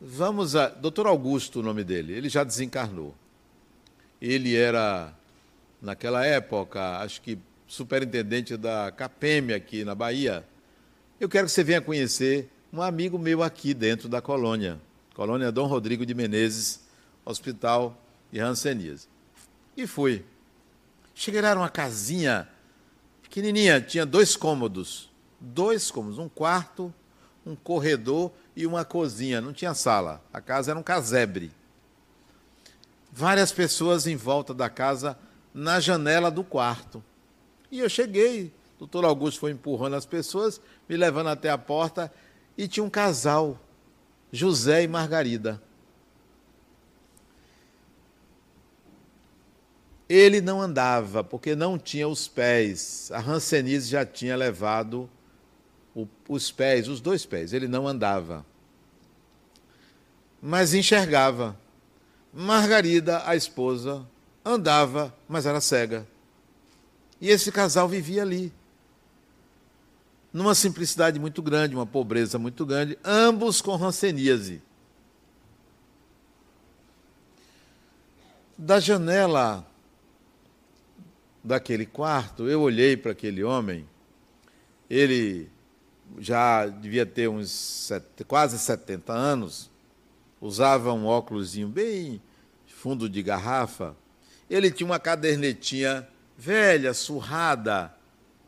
vamos 0.00 0.56
a... 0.56 0.68
Doutor 0.68 1.06
Augusto, 1.06 1.60
o 1.60 1.62
nome 1.62 1.84
dele, 1.84 2.12
ele 2.12 2.28
já 2.28 2.42
desencarnou. 2.42 3.14
Ele 4.20 4.56
era, 4.56 5.14
naquela 5.80 6.26
época, 6.26 6.98
acho 6.98 7.22
que 7.22 7.38
superintendente 7.66 8.56
da 8.56 8.92
CAPEM 8.92 9.54
aqui 9.54 9.84
na 9.84 9.94
Bahia. 9.94 10.44
Eu 11.18 11.28
quero 11.28 11.46
que 11.46 11.52
você 11.52 11.64
venha 11.64 11.80
conhecer 11.80 12.50
um 12.72 12.80
amigo 12.80 13.18
meu 13.18 13.42
aqui 13.42 13.74
dentro 13.74 14.08
da 14.08 14.22
colônia. 14.22 14.80
Colônia 15.14 15.52
Dom 15.52 15.66
Rodrigo 15.66 16.06
de 16.06 16.14
Menezes, 16.14 16.80
Hospital 17.24 17.94
de 18.32 18.40
Hanseníase. 18.40 19.06
E 19.76 19.86
fui. 19.86 20.24
Cheguei 21.14 21.42
lá, 21.42 21.50
era 21.50 21.60
uma 21.60 21.68
casinha 21.68 22.48
pequenininha, 23.22 23.80
tinha 23.80 24.06
dois 24.06 24.36
cômodos. 24.36 25.10
Dois 25.38 25.90
cômodos, 25.90 26.18
um 26.18 26.30
quarto, 26.30 26.92
um 27.44 27.54
corredor 27.54 28.32
e 28.56 28.66
uma 28.66 28.86
cozinha. 28.86 29.40
Não 29.40 29.52
tinha 29.52 29.74
sala. 29.74 30.22
A 30.32 30.40
casa 30.40 30.70
era 30.70 30.80
um 30.80 30.82
casebre. 30.82 31.52
Várias 33.12 33.52
pessoas 33.52 34.06
em 34.06 34.16
volta 34.16 34.54
da 34.54 34.70
casa, 34.70 35.18
na 35.52 35.78
janela 35.78 36.30
do 36.30 36.42
quarto. 36.42 37.04
E 37.70 37.80
eu 37.80 37.88
cheguei, 37.90 38.46
o 38.76 38.78
doutor 38.80 39.04
Augusto 39.04 39.40
foi 39.40 39.50
empurrando 39.50 39.96
as 39.96 40.06
pessoas, 40.06 40.58
me 40.88 40.96
levando 40.96 41.28
até 41.28 41.50
a 41.50 41.58
porta, 41.58 42.10
e 42.56 42.68
tinha 42.68 42.84
um 42.84 42.90
casal 42.90 43.58
José 44.30 44.82
e 44.82 44.88
Margarida. 44.88 45.62
Ele 50.08 50.40
não 50.40 50.60
andava, 50.60 51.24
porque 51.24 51.54
não 51.54 51.78
tinha 51.78 52.06
os 52.06 52.28
pés. 52.28 53.10
A 53.12 53.20
Hanseníase 53.20 53.88
já 53.88 54.04
tinha 54.04 54.36
levado 54.36 55.08
o, 55.94 56.06
os 56.28 56.50
pés, 56.50 56.88
os 56.88 57.00
dois 57.00 57.24
pés. 57.24 57.52
Ele 57.52 57.66
não 57.66 57.88
andava. 57.88 58.44
Mas 60.40 60.74
enxergava. 60.74 61.56
Margarida, 62.32 63.22
a 63.26 63.36
esposa, 63.36 64.06
andava, 64.44 65.14
mas 65.28 65.46
era 65.46 65.60
cega. 65.60 66.06
E 67.20 67.28
esse 67.28 67.52
casal 67.52 67.88
vivia 67.88 68.22
ali 68.22 68.52
numa 70.32 70.54
simplicidade 70.54 71.18
muito 71.18 71.42
grande, 71.42 71.74
uma 71.74 71.86
pobreza 71.86 72.38
muito 72.38 72.64
grande, 72.64 72.98
ambos 73.04 73.60
com 73.60 73.76
ranceníase. 73.76 74.62
Da 78.56 78.80
janela 78.80 79.66
daquele 81.44 81.84
quarto, 81.84 82.48
eu 82.48 82.62
olhei 82.62 82.96
para 82.96 83.12
aquele 83.12 83.42
homem, 83.42 83.86
ele 84.88 85.50
já 86.18 86.66
devia 86.66 87.04
ter 87.04 87.28
uns 87.28 87.50
sete, 87.50 88.24
quase 88.24 88.58
70 88.58 89.12
anos, 89.12 89.70
usava 90.40 90.92
um 90.92 91.06
óculos 91.06 91.56
bem 91.56 92.22
fundo 92.66 93.08
de 93.08 93.22
garrafa, 93.22 93.96
ele 94.48 94.70
tinha 94.70 94.86
uma 94.86 94.98
cadernetinha 94.98 96.06
velha, 96.36 96.92
surrada, 96.94 97.94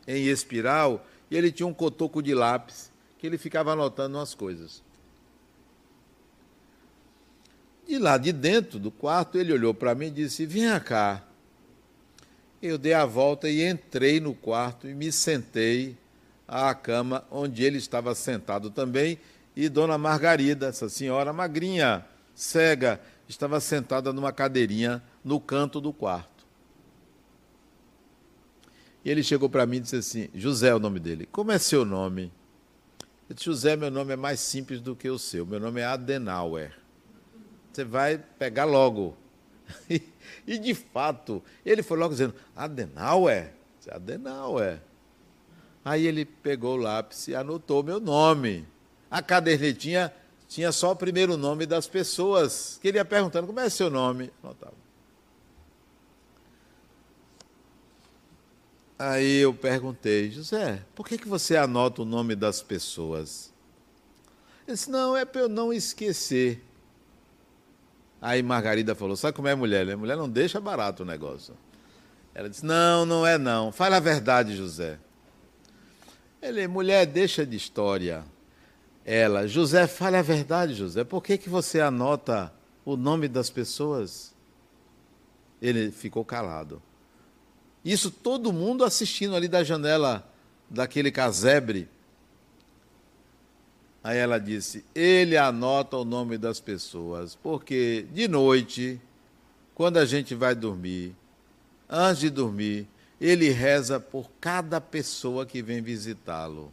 em 0.07 0.27
espiral, 0.27 1.05
e 1.35 1.37
ele 1.37 1.51
tinha 1.51 1.67
um 1.67 1.75
cotoco 1.75 2.23
de 2.23 2.33
lápis 2.33 2.93
que 3.19 3.27
ele 3.27 3.37
ficava 3.37 3.73
anotando 3.73 4.17
umas 4.19 4.37
coisas. 4.37 4.85
De 7.85 7.99
lá 7.99 8.17
de 8.17 8.33
dentro 8.33 8.79
do 8.79 8.89
quarto, 8.89 9.37
ele 9.37 9.53
olhou 9.53 9.75
para 9.75 9.97
mim 9.97 10.07
e 10.07 10.11
disse: 10.13 10.47
Venha 10.47 10.79
cá. 10.79 11.25
Eu 12.63 12.79
dei 12.79 12.95
a 12.95 13.05
volta 13.05 13.49
e 13.49 13.69
entrei 13.69 14.21
no 14.21 14.33
quarto 14.33 14.87
e 14.87 14.95
me 14.95 15.11
sentei 15.11 15.99
à 16.47 16.73
cama 16.73 17.25
onde 17.33 17.65
ele 17.65 17.79
estava 17.79 18.15
sentado 18.15 18.71
também. 18.71 19.19
E 19.57 19.69
Dona 19.69 19.99
Margarida, 19.99 20.69
essa 20.69 20.89
senhora 20.89 21.33
magrinha, 21.33 22.07
cega, 22.33 23.01
estava 23.29 23.59
sentada 23.59 24.13
numa 24.13 24.33
cadeirinha 24.33 25.03
no 25.25 25.41
canto 25.41 25.81
do 25.81 25.93
quarto. 25.93 26.34
E 29.05 29.11
ele 29.11 29.23
chegou 29.23 29.49
para 29.49 29.67
mim 29.67 29.77
e 29.77 29.81
disse 29.81 29.97
assim: 29.97 30.29
José 30.35 30.69
é 30.69 30.75
o 30.75 30.79
nome 30.79 30.99
dele. 30.99 31.29
Como 31.31 31.53
é 31.53 31.59
seu 31.59 31.85
nome? 31.85 32.33
Eu 33.29 33.35
disse: 33.35 33.45
José, 33.45 33.77
meu 33.77 33.91
nome 33.91 34.13
é 34.13 34.17
mais 34.17 34.41
simples 34.41 34.81
do 34.81 34.97
que 34.97 35.11
o 35.11 35.19
seu. 35.19 35.45
Meu 35.45 35.61
nome 35.61 35.81
é 35.81 35.85
Adenauer. 35.85 36.73
Você 37.73 37.85
vai 37.85 38.19
pegar 38.19 38.65
logo. 38.65 39.17
E, 40.47 40.59
de 40.59 40.75
fato, 40.75 41.43
ele 41.65 41.83
foi 41.83 41.97
logo 41.97 42.13
dizendo: 42.13 42.35
Adenauer? 42.55 43.53
Adenauer. 43.91 44.81
Aí 45.85 46.07
ele 46.07 46.25
pegou 46.25 46.75
o 46.75 46.81
lápis 46.81 47.29
e 47.29 47.35
anotou 47.35 47.83
meu 47.83 48.01
nome. 48.01 48.67
A 49.11 49.23
cadernetinha 49.23 50.13
tinha 50.49 50.73
só 50.73 50.93
o 50.93 50.97
primeiro 50.97 51.37
nome 51.37 51.67
das 51.67 51.87
pessoas. 51.87 52.79
Que 52.81 52.89
ele 52.89 52.99
ia 52.99 53.05
perguntando: 53.05 53.47
como 53.47 53.61
é 53.61 53.69
seu 53.69 53.91
nome? 53.91 54.31
Anotava. 54.43 54.84
Aí 58.99 59.39
eu 59.39 59.53
perguntei, 59.53 60.31
José, 60.31 60.85
por 60.95 61.07
que, 61.07 61.19
que 61.19 61.29
você 61.29 61.57
anota 61.57 62.03
o 62.03 62.05
nome 62.05 62.37
das 62.37 62.63
pessoas? 62.63 63.53
Ele 64.67 64.77
disse, 64.77 64.91
não, 64.91 65.17
é 65.17 65.25
para 65.25 65.43
eu 65.43 65.49
não 65.49 65.73
esquecer. 65.73 66.63
Aí 68.23 68.43
Margarida 68.43 68.95
falou, 68.95 69.17
sabe 69.17 69.37
como 69.37 69.49
é 69.49 69.55
mulher? 69.55 69.85
Né? 69.85 69.97
Mulher 69.97 70.17
não 70.17 70.29
deixa 70.29 70.61
barato 70.61 71.03
o 71.03 71.07
negócio. 71.07 71.55
Ela 72.35 72.49
disse, 72.49 72.65
não, 72.65 73.05
não 73.05 73.27
é 73.27 73.37
não. 73.37 73.73
Fala 73.73 73.97
a 73.97 74.01
verdade, 74.01 74.57
José. 74.57 74.99
Ele, 76.41 76.67
mulher, 76.69 77.05
deixa 77.05 77.45
de 77.45 77.57
história. 77.57 78.25
Ela, 79.05 79.47
José, 79.47 79.87
fale 79.87 80.17
a 80.17 80.23
verdade, 80.23 80.75
José. 80.75 81.05
Por 81.05 81.23
que, 81.23 81.37
que 81.37 81.49
você 81.49 81.81
anota 81.81 82.53
o 82.85 82.97
nome 82.97 83.29
das 83.29 83.51
pessoas? 83.51 84.35
Ele 85.61 85.91
ficou 85.91 86.25
calado. 86.25 86.81
Isso 87.85 88.11
todo 88.11 88.53
mundo 88.53 88.85
assistindo 88.85 89.37
ali 89.37 89.47
da 89.47 89.63
janela 89.63 90.27
daquele 90.71 91.13
casebre. 91.13 91.89
Aí 94.03 94.17
ela 94.17 94.39
disse: 94.39 94.85
ele 94.95 95.37
anota 95.37 95.97
o 95.97 96.05
nome 96.05 96.39
das 96.39 96.61
pessoas, 96.61 97.35
porque 97.35 98.07
de 98.13 98.27
noite, 98.27 99.01
quando 99.75 99.99
a 99.99 100.07
gente 100.07 100.35
vai 100.35 100.55
dormir, 100.55 101.15
antes 101.89 102.21
de 102.21 102.31
dormir, 102.31 102.89
ele 103.21 103.51
reza 103.51 104.01
por 104.01 104.31
cada 104.41 104.81
pessoa 104.81 105.45
que 105.45 105.63
vem 105.63 105.83
visitá-lo. 105.83 106.73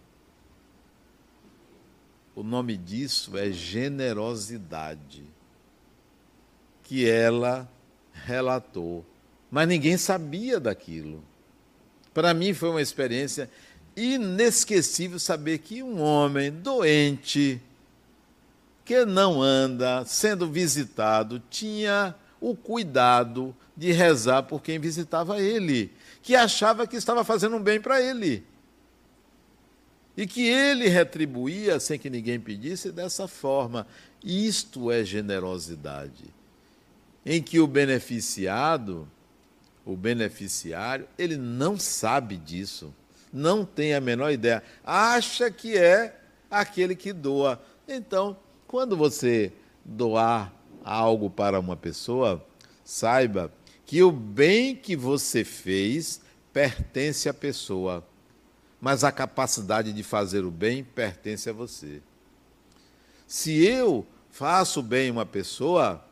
O 2.33 2.43
nome 2.43 2.77
disso 2.77 3.37
é 3.37 3.51
generosidade, 3.51 5.25
que 6.83 7.07
ela 7.07 7.69
relatou 8.13 9.05
mas 9.51 9.67
ninguém 9.67 9.97
sabia 9.97 10.59
daquilo. 10.59 11.21
Para 12.13 12.33
mim 12.33 12.53
foi 12.53 12.69
uma 12.69 12.81
experiência 12.81 13.49
inesquecível 13.95 15.19
saber 15.19 15.57
que 15.57 15.83
um 15.83 16.01
homem 16.01 16.49
doente, 16.49 17.61
que 18.85 19.03
não 19.05 19.41
anda, 19.41 20.05
sendo 20.05 20.49
visitado, 20.49 21.41
tinha 21.49 22.15
o 22.39 22.55
cuidado 22.55 23.55
de 23.75 23.91
rezar 23.91 24.43
por 24.43 24.61
quem 24.61 24.79
visitava 24.79 25.41
ele, 25.41 25.91
que 26.23 26.33
achava 26.33 26.87
que 26.87 26.95
estava 26.95 27.23
fazendo 27.23 27.57
um 27.57 27.61
bem 27.61 27.79
para 27.79 28.01
ele. 28.01 28.43
E 30.15 30.25
que 30.25 30.47
ele 30.47 30.87
retribuía 30.87 31.79
sem 31.79 31.97
que 31.97 32.09
ninguém 32.09 32.39
pedisse 32.39 32.91
dessa 32.91 33.27
forma. 33.27 33.87
Isto 34.23 34.91
é 34.91 35.03
generosidade, 35.03 36.25
em 37.25 37.41
que 37.41 37.59
o 37.59 37.67
beneficiado 37.67 39.07
o 39.85 39.95
beneficiário, 39.95 41.07
ele 41.17 41.37
não 41.37 41.77
sabe 41.77 42.37
disso, 42.37 42.93
não 43.31 43.65
tem 43.65 43.93
a 43.93 44.01
menor 44.01 44.31
ideia, 44.31 44.63
acha 44.83 45.49
que 45.49 45.77
é 45.77 46.19
aquele 46.49 46.95
que 46.95 47.13
doa. 47.13 47.61
Então, 47.87 48.37
quando 48.67 48.95
você 48.95 49.51
doar 49.83 50.53
algo 50.83 51.29
para 51.29 51.59
uma 51.59 51.75
pessoa, 51.75 52.45
saiba 52.83 53.51
que 53.85 54.03
o 54.03 54.11
bem 54.11 54.75
que 54.75 54.95
você 54.95 55.43
fez 55.43 56.21
pertence 56.53 57.27
à 57.27 57.33
pessoa, 57.33 58.05
mas 58.79 59.03
a 59.03 59.11
capacidade 59.11 59.93
de 59.93 60.03
fazer 60.03 60.43
o 60.43 60.51
bem 60.51 60.83
pertence 60.83 61.49
a 61.49 61.53
você. 61.53 62.01
Se 63.27 63.63
eu 63.65 64.05
faço 64.29 64.81
bem 64.81 65.11
uma 65.11 65.25
pessoa, 65.25 66.03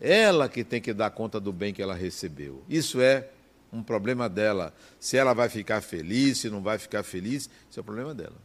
ela 0.00 0.48
que 0.48 0.64
tem 0.64 0.80
que 0.80 0.92
dar 0.92 1.10
conta 1.10 1.38
do 1.40 1.52
bem 1.52 1.72
que 1.72 1.82
ela 1.82 1.94
recebeu. 1.94 2.62
Isso 2.68 3.00
é 3.00 3.28
um 3.72 3.82
problema 3.82 4.28
dela. 4.28 4.74
Se 5.00 5.16
ela 5.16 5.32
vai 5.32 5.48
ficar 5.48 5.80
feliz, 5.80 6.38
se 6.38 6.50
não 6.50 6.62
vai 6.62 6.78
ficar 6.78 7.02
feliz, 7.02 7.48
isso 7.70 7.78
é 7.78 7.80
o 7.80 7.84
problema 7.84 8.14
dela. 8.14 8.36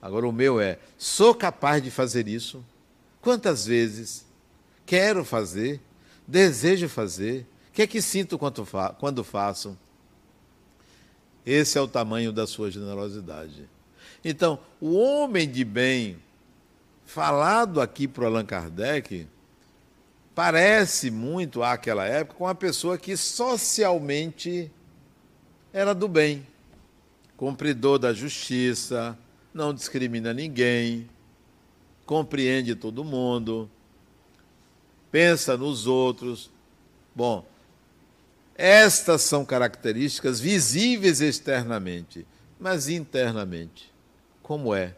Agora 0.00 0.26
o 0.26 0.32
meu 0.32 0.60
é: 0.60 0.78
sou 0.96 1.34
capaz 1.34 1.82
de 1.82 1.90
fazer 1.90 2.28
isso? 2.28 2.64
Quantas 3.20 3.66
vezes? 3.66 4.24
Quero 4.86 5.24
fazer? 5.24 5.80
Desejo 6.26 6.88
fazer? 6.88 7.46
O 7.68 7.72
que 7.72 7.82
é 7.82 7.86
que 7.86 8.00
sinto 8.00 8.38
quando 8.38 9.24
faço? 9.24 9.78
Esse 11.44 11.78
é 11.78 11.80
o 11.80 11.88
tamanho 11.88 12.32
da 12.32 12.46
sua 12.46 12.70
generosidade. 12.70 13.68
Então, 14.24 14.58
o 14.80 14.94
homem 14.94 15.48
de 15.48 15.64
bem, 15.64 16.18
falado 17.04 17.80
aqui 17.80 18.08
para 18.08 18.26
Allan 18.26 18.44
Kardec, 18.44 19.26
parece 20.42 21.10
muito 21.10 21.62
àquela 21.62 22.06
época 22.06 22.38
com 22.38 22.44
uma 22.44 22.54
pessoa 22.54 22.96
que 22.96 23.14
socialmente 23.14 24.72
era 25.70 25.94
do 25.94 26.08
bem, 26.08 26.46
cumpridor 27.36 27.98
da 27.98 28.14
justiça, 28.14 29.18
não 29.52 29.74
discrimina 29.74 30.32
ninguém, 30.32 31.06
compreende 32.06 32.74
todo 32.74 33.04
mundo, 33.04 33.70
pensa 35.12 35.58
nos 35.58 35.86
outros. 35.86 36.50
Bom, 37.14 37.46
estas 38.56 39.20
são 39.20 39.44
características 39.44 40.40
visíveis 40.40 41.20
externamente, 41.20 42.26
mas 42.58 42.88
internamente, 42.88 43.92
como 44.42 44.74
é? 44.74 44.96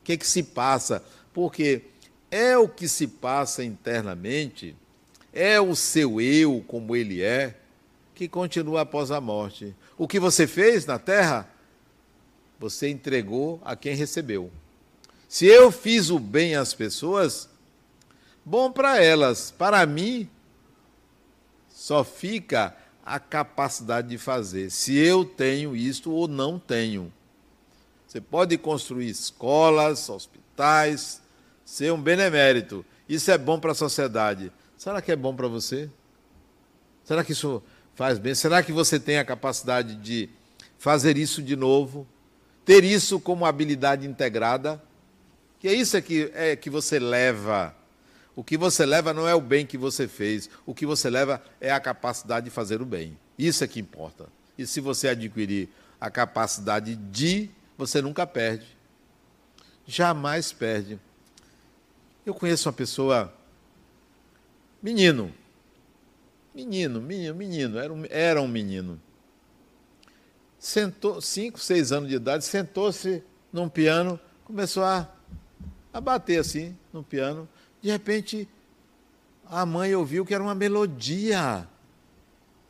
O 0.00 0.04
que, 0.04 0.12
é 0.12 0.16
que 0.16 0.26
se 0.28 0.44
passa? 0.44 1.02
Porque 1.34 1.82
é 2.30 2.56
o 2.56 2.68
que 2.68 2.88
se 2.88 3.06
passa 3.06 3.64
internamente, 3.64 4.76
é 5.32 5.60
o 5.60 5.74
seu 5.74 6.20
eu 6.20 6.64
como 6.66 6.94
ele 6.94 7.22
é, 7.22 7.56
que 8.14 8.28
continua 8.28 8.82
após 8.82 9.10
a 9.10 9.20
morte. 9.20 9.74
O 9.96 10.08
que 10.08 10.18
você 10.18 10.46
fez 10.46 10.84
na 10.84 10.98
terra, 10.98 11.48
você 12.58 12.88
entregou 12.88 13.60
a 13.64 13.76
quem 13.76 13.94
recebeu. 13.94 14.50
Se 15.28 15.46
eu 15.46 15.70
fiz 15.70 16.10
o 16.10 16.18
bem 16.18 16.56
às 16.56 16.74
pessoas, 16.74 17.48
bom 18.44 18.72
para 18.72 19.02
elas, 19.02 19.50
para 19.50 19.84
mim, 19.86 20.28
só 21.68 22.02
fica 22.02 22.76
a 23.04 23.18
capacidade 23.20 24.08
de 24.08 24.18
fazer, 24.18 24.70
se 24.70 24.96
eu 24.96 25.24
tenho 25.24 25.76
isto 25.76 26.10
ou 26.10 26.26
não 26.26 26.58
tenho. 26.58 27.12
Você 28.06 28.20
pode 28.20 28.56
construir 28.58 29.08
escolas, 29.08 30.08
hospitais, 30.08 31.22
ser 31.68 31.92
um 31.92 32.00
benemérito. 32.00 32.82
Isso 33.06 33.30
é 33.30 33.36
bom 33.36 33.60
para 33.60 33.72
a 33.72 33.74
sociedade. 33.74 34.50
Será 34.78 35.02
que 35.02 35.12
é 35.12 35.16
bom 35.16 35.36
para 35.36 35.48
você? 35.48 35.90
Será 37.04 37.22
que 37.22 37.32
isso 37.32 37.62
faz 37.94 38.18
bem? 38.18 38.34
Será 38.34 38.62
que 38.62 38.72
você 38.72 38.98
tem 38.98 39.18
a 39.18 39.24
capacidade 39.24 39.94
de 39.96 40.30
fazer 40.78 41.18
isso 41.18 41.42
de 41.42 41.54
novo? 41.56 42.06
Ter 42.64 42.84
isso 42.84 43.20
como 43.20 43.44
habilidade 43.44 44.06
integrada? 44.06 44.82
Que 45.60 45.68
é 45.68 45.74
isso 45.74 45.94
é 45.94 46.00
que, 46.00 46.32
é 46.34 46.56
que 46.56 46.70
você 46.70 46.98
leva. 46.98 47.76
O 48.34 48.42
que 48.42 48.56
você 48.56 48.86
leva 48.86 49.12
não 49.12 49.28
é 49.28 49.34
o 49.34 49.40
bem 49.40 49.66
que 49.66 49.76
você 49.76 50.08
fez. 50.08 50.48
O 50.64 50.74
que 50.74 50.86
você 50.86 51.10
leva 51.10 51.42
é 51.60 51.70
a 51.70 51.78
capacidade 51.78 52.44
de 52.46 52.50
fazer 52.50 52.80
o 52.80 52.86
bem. 52.86 53.18
Isso 53.38 53.62
é 53.62 53.66
que 53.66 53.78
importa. 53.78 54.26
E 54.56 54.66
se 54.66 54.80
você 54.80 55.08
adquirir 55.08 55.68
a 56.00 56.10
capacidade 56.10 56.96
de, 56.96 57.50
você 57.76 58.00
nunca 58.00 58.26
perde. 58.26 58.66
Jamais 59.86 60.50
perde. 60.50 60.98
Eu 62.28 62.34
conheço 62.34 62.68
uma 62.68 62.74
pessoa, 62.74 63.32
menino, 64.82 65.32
menino, 66.54 67.00
menino, 67.00 67.34
menino, 67.34 67.78
era 67.78 67.90
um, 67.90 68.04
era 68.10 68.42
um 68.42 68.46
menino. 68.46 69.00
Sentou, 70.58 71.22
cinco, 71.22 71.58
seis 71.58 71.90
anos 71.90 72.10
de 72.10 72.16
idade, 72.16 72.44
sentou-se 72.44 73.24
num 73.50 73.66
piano, 73.66 74.20
começou 74.44 74.84
a, 74.84 75.10
a 75.90 76.02
bater 76.02 76.38
assim 76.38 76.76
no 76.92 77.02
piano. 77.02 77.48
De 77.80 77.90
repente, 77.90 78.46
a 79.46 79.64
mãe 79.64 79.94
ouviu 79.94 80.22
que 80.26 80.34
era 80.34 80.44
uma 80.44 80.54
melodia. 80.54 81.66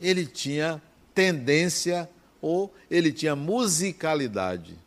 Ele 0.01 0.25
tinha 0.25 0.81
tendência 1.13 2.09
ou 2.41 2.73
ele 2.89 3.13
tinha 3.13 3.35
musicalidade. 3.35 4.79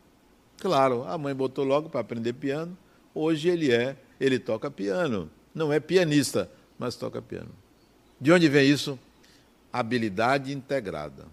Claro, 0.60 1.04
a 1.04 1.18
mãe 1.18 1.36
botou 1.36 1.66
logo 1.66 1.90
para 1.90 2.00
aprender 2.00 2.32
piano. 2.32 2.78
Hoje 3.14 3.50
ele 3.50 3.70
é 3.70 3.98
ele 4.22 4.38
toca 4.38 4.70
piano. 4.70 5.32
Não 5.54 5.74
é 5.74 5.80
pianista, 5.80 6.50
mas 6.78 6.96
toca 6.96 7.20
piano. 7.22 7.50
De 8.20 8.32
onde 8.32 8.48
vem 8.48 8.70
isso? 8.70 8.98
Habilidade 9.74 10.54
integrada. 10.54 11.26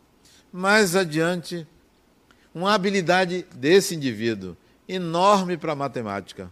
Mais 0.50 0.96
adiante, 0.96 1.66
uma 2.54 2.72
habilidade 2.72 3.44
desse 3.54 3.94
indivíduo 3.94 4.56
enorme 4.88 5.58
para 5.58 5.72
a 5.72 5.76
matemática, 5.76 6.50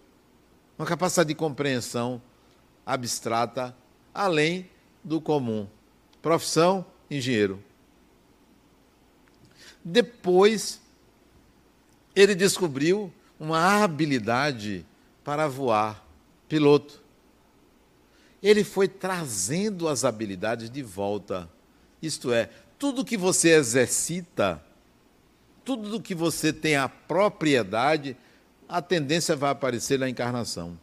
uma 0.79 0.87
capacidade 0.87 1.29
de 1.29 1.35
compreensão 1.35 2.21
abstrata 2.85 3.75
além 4.13 4.69
do 5.03 5.23
comum. 5.23 5.67
Profissão: 6.21 6.85
engenheiro. 7.11 7.65
Depois, 9.83 10.83
ele 12.15 12.35
descobriu 12.35 13.11
uma 13.41 13.83
habilidade 13.83 14.85
para 15.25 15.49
voar, 15.49 16.06
piloto. 16.49 17.03
Ele 18.43 18.63
foi 18.63 18.87
trazendo 18.87 19.89
as 19.89 20.05
habilidades 20.05 20.71
de 20.71 20.83
volta. 20.83 21.49
Isto 22.01 22.33
é, 22.33 22.51
tudo 22.79 23.05
que 23.05 23.17
você 23.17 23.51
exercita, 23.51 24.63
tudo 25.65 25.89
do 25.91 26.01
que 26.01 26.15
você 26.15 26.53
tem 26.53 26.77
a 26.77 26.89
propriedade, 26.89 28.17
a 28.69 28.83
tendência 28.83 29.35
vai 29.35 29.51
aparecer 29.51 29.99
na 29.99 30.09
encarnação. 30.09 30.79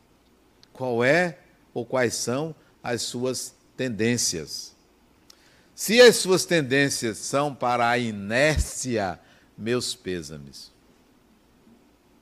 Qual 0.71 1.03
é 1.03 1.37
ou 1.73 1.85
quais 1.85 2.15
são 2.15 2.55
as 2.81 3.03
suas 3.03 3.53
tendências? 3.77 4.73
Se 5.75 6.01
as 6.01 6.17
suas 6.17 6.45
tendências 6.45 7.17
são 7.17 7.53
para 7.53 7.89
a 7.89 7.97
inércia, 7.97 9.19
meus 9.57 9.95
pêsames. 9.95 10.71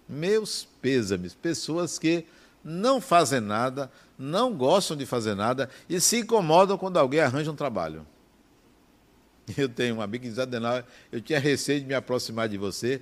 Meus 0.08 0.68
pêsames. 0.82 1.34
Pessoas 1.34 1.98
que 2.00 2.26
não 2.64 3.02
fazem 3.02 3.40
nada, 3.40 3.92
não 4.18 4.54
gostam 4.54 4.96
de 4.96 5.06
fazer 5.06 5.36
nada 5.36 5.70
e 5.90 6.00
se 6.00 6.20
incomodam 6.20 6.78
quando 6.78 6.98
alguém 6.98 7.20
arranja 7.20 7.52
um 7.52 7.56
trabalho. 7.56 8.06
Eu 9.58 9.68
tenho 9.68 9.96
um 9.96 10.02
amigo 10.02 10.24
que 10.24 10.30
diz, 10.30 10.40
Adenal, 10.40 10.84
eu 11.12 11.22
tinha 11.22 11.40
receio 11.40 11.82
de 11.82 11.86
me 11.86 11.94
aproximar 11.94 12.48
de 12.48 12.58
você 12.58 13.02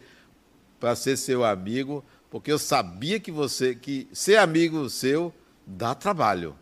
para 0.79 0.95
ser 0.95 1.17
seu 1.17 1.43
amigo, 1.43 2.03
porque 2.29 2.51
eu 2.51 2.57
sabia 2.57 3.19
que 3.19 3.31
você, 3.31 3.75
que 3.75 4.07
ser 4.13 4.37
amigo 4.37 4.89
seu 4.89 5.33
dá 5.65 5.93
trabalho. 5.93 6.55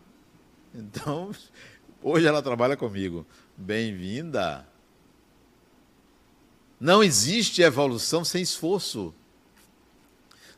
Então, 0.74 1.30
hoje 2.02 2.26
ela 2.26 2.42
trabalha 2.42 2.76
comigo. 2.76 3.24
Bem-vinda. 3.56 4.66
Não 6.80 7.02
existe 7.02 7.62
evolução 7.62 8.24
sem 8.24 8.42
esforço. 8.42 9.14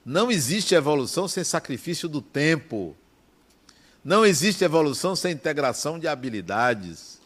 Não 0.05 0.30
existe 0.30 0.74
evolução 0.74 1.28
sem 1.28 1.44
sacrifício 1.44 2.09
do 2.09 2.22
tempo. 2.22 2.96
Não 4.03 4.24
existe 4.24 4.64
evolução 4.64 5.14
sem 5.14 5.32
integração 5.32 5.98
de 5.98 6.09
habilidades. 6.09 7.20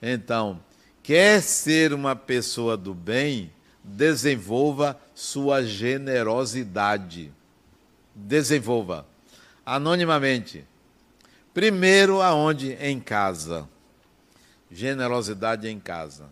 Então, 0.00 0.60
quer 1.02 1.42
ser 1.42 1.92
uma 1.92 2.16
pessoa 2.16 2.76
do 2.76 2.94
bem, 2.94 3.52
desenvolva 3.84 4.98
sua 5.14 5.62
generosidade. 5.62 7.30
Desenvolva 8.14 9.06
anonimamente. 9.64 10.64
Primeiro 11.52 12.22
aonde? 12.22 12.72
Em 12.80 12.98
casa. 12.98 13.68
Generosidade 14.70 15.68
em 15.68 15.78
casa. 15.78 16.26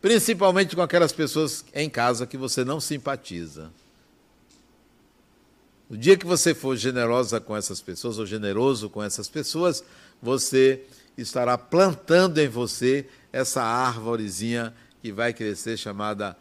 Principalmente 0.00 0.76
com 0.76 0.82
aquelas 0.82 1.12
pessoas 1.12 1.64
em 1.74 1.90
casa 1.90 2.26
que 2.26 2.36
você 2.36 2.64
não 2.64 2.80
simpatiza. 2.80 3.70
O 5.92 5.96
dia 5.98 6.16
que 6.16 6.24
você 6.24 6.54
for 6.54 6.74
generosa 6.74 7.38
com 7.38 7.54
essas 7.54 7.82
pessoas, 7.82 8.16
ou 8.18 8.24
generoso 8.24 8.88
com 8.88 9.02
essas 9.02 9.28
pessoas, 9.28 9.84
você 10.22 10.84
estará 11.18 11.58
plantando 11.58 12.38
em 12.38 12.48
você 12.48 13.06
essa 13.30 13.62
árvorezinha 13.62 14.72
que 15.02 15.12
vai 15.12 15.34
crescer 15.34 15.76
chamada 15.76 16.34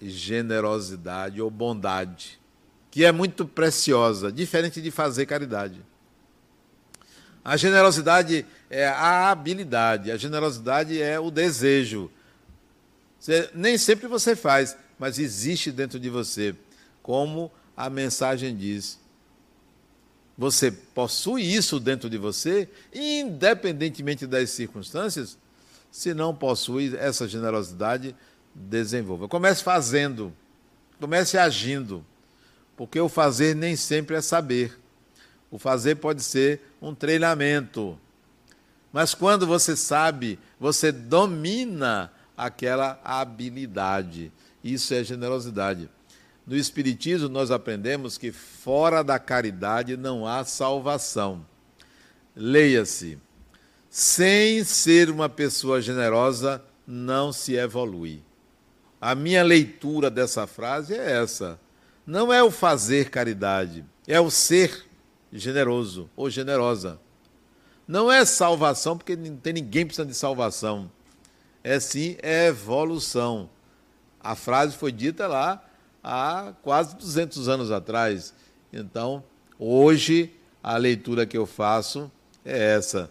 generosidade 0.00 1.42
ou 1.42 1.50
bondade, 1.50 2.38
que 2.92 3.04
é 3.04 3.10
muito 3.10 3.44
preciosa, 3.44 4.30
diferente 4.30 4.80
de 4.80 4.92
fazer 4.92 5.26
caridade. 5.26 5.84
A 7.44 7.56
generosidade 7.56 8.46
é 8.70 8.86
a 8.86 9.32
habilidade, 9.32 10.12
a 10.12 10.16
generosidade 10.16 11.02
é 11.02 11.18
o 11.18 11.28
desejo. 11.28 12.08
Você, 13.18 13.50
nem 13.52 13.76
sempre 13.76 14.06
você 14.06 14.36
faz, 14.36 14.76
mas 14.96 15.18
existe 15.18 15.72
dentro 15.72 15.98
de 15.98 16.08
você, 16.08 16.54
como 17.02 17.50
a 17.82 17.90
mensagem 17.90 18.56
diz. 18.56 18.96
Você 20.38 20.70
possui 20.70 21.42
isso 21.42 21.80
dentro 21.80 22.08
de 22.08 22.16
você, 22.16 22.68
independentemente 22.94 24.24
das 24.24 24.50
circunstâncias. 24.50 25.36
Se 25.90 26.14
não 26.14 26.32
possui 26.32 26.96
essa 26.96 27.26
generosidade, 27.26 28.14
desenvolva. 28.54 29.26
Comece 29.26 29.64
fazendo, 29.64 30.32
comece 31.00 31.36
agindo, 31.36 32.06
porque 32.76 33.00
o 33.00 33.08
fazer 33.08 33.56
nem 33.56 33.74
sempre 33.74 34.14
é 34.14 34.20
saber. 34.20 34.78
O 35.50 35.58
fazer 35.58 35.96
pode 35.96 36.22
ser 36.22 36.60
um 36.80 36.94
treinamento. 36.94 37.98
Mas 38.92 39.12
quando 39.12 39.44
você 39.44 39.74
sabe, 39.74 40.38
você 40.58 40.92
domina 40.92 42.12
aquela 42.36 43.00
habilidade. 43.02 44.30
Isso 44.62 44.94
é 44.94 45.02
generosidade. 45.02 45.90
No 46.46 46.56
Espiritismo, 46.56 47.28
nós 47.28 47.50
aprendemos 47.50 48.18
que 48.18 48.32
fora 48.32 49.02
da 49.02 49.18
caridade 49.18 49.96
não 49.96 50.26
há 50.26 50.44
salvação. 50.44 51.46
Leia-se: 52.34 53.18
sem 53.88 54.64
ser 54.64 55.08
uma 55.08 55.28
pessoa 55.28 55.80
generosa, 55.80 56.62
não 56.86 57.32
se 57.32 57.54
evolui. 57.54 58.22
A 59.00 59.14
minha 59.14 59.42
leitura 59.42 60.10
dessa 60.10 60.46
frase 60.46 60.94
é 60.94 61.22
essa. 61.22 61.60
Não 62.06 62.32
é 62.32 62.42
o 62.42 62.50
fazer 62.50 63.10
caridade, 63.10 63.84
é 64.06 64.20
o 64.20 64.30
ser 64.30 64.86
generoso 65.32 66.10
ou 66.16 66.28
generosa. 66.28 67.00
Não 67.86 68.10
é 68.10 68.24
salvação, 68.24 68.96
porque 68.96 69.14
não 69.14 69.36
tem 69.36 69.52
ninguém 69.52 69.84
precisando 69.84 70.08
de 70.08 70.16
salvação. 70.16 70.90
É 71.62 71.78
sim 71.78 72.16
evolução. 72.22 73.48
A 74.20 74.34
frase 74.34 74.76
foi 74.76 74.90
dita 74.90 75.26
lá 75.26 75.64
há 76.02 76.52
quase 76.62 76.96
200 76.96 77.48
anos 77.48 77.70
atrás. 77.70 78.34
Então, 78.72 79.22
hoje, 79.58 80.32
a 80.62 80.76
leitura 80.76 81.26
que 81.26 81.36
eu 81.36 81.46
faço 81.46 82.10
é 82.44 82.74
essa. 82.74 83.10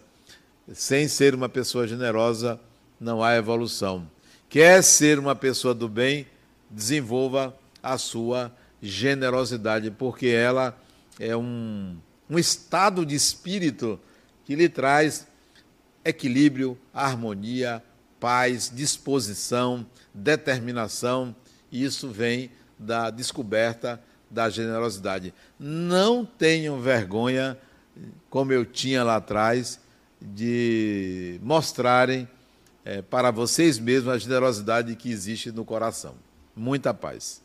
Sem 0.72 1.08
ser 1.08 1.34
uma 1.34 1.48
pessoa 1.48 1.86
generosa, 1.86 2.60
não 3.00 3.22
há 3.22 3.34
evolução. 3.34 4.08
Quer 4.48 4.82
ser 4.82 5.18
uma 5.18 5.34
pessoa 5.34 5.74
do 5.74 5.88
bem, 5.88 6.26
desenvolva 6.70 7.56
a 7.82 7.98
sua 7.98 8.52
generosidade, 8.80 9.90
porque 9.90 10.26
ela 10.26 10.76
é 11.18 11.36
um 11.36 11.96
um 12.32 12.38
estado 12.38 13.04
de 13.04 13.14
espírito 13.14 14.00
que 14.46 14.54
lhe 14.54 14.66
traz 14.66 15.26
equilíbrio, 16.02 16.78
harmonia, 16.92 17.82
paz, 18.18 18.72
disposição, 18.74 19.86
determinação, 20.14 21.36
e 21.70 21.84
isso 21.84 22.08
vem 22.08 22.50
da 22.78 23.10
descoberta 23.10 24.00
da 24.30 24.48
generosidade. 24.48 25.34
Não 25.58 26.24
tenham 26.24 26.80
vergonha, 26.80 27.58
como 28.30 28.52
eu 28.52 28.64
tinha 28.64 29.04
lá 29.04 29.16
atrás, 29.16 29.78
de 30.20 31.38
mostrarem 31.42 32.28
é, 32.84 33.02
para 33.02 33.30
vocês 33.30 33.78
mesmos 33.78 34.12
a 34.12 34.18
generosidade 34.18 34.96
que 34.96 35.10
existe 35.10 35.52
no 35.52 35.64
coração. 35.64 36.14
Muita 36.56 36.94
paz. 36.94 37.41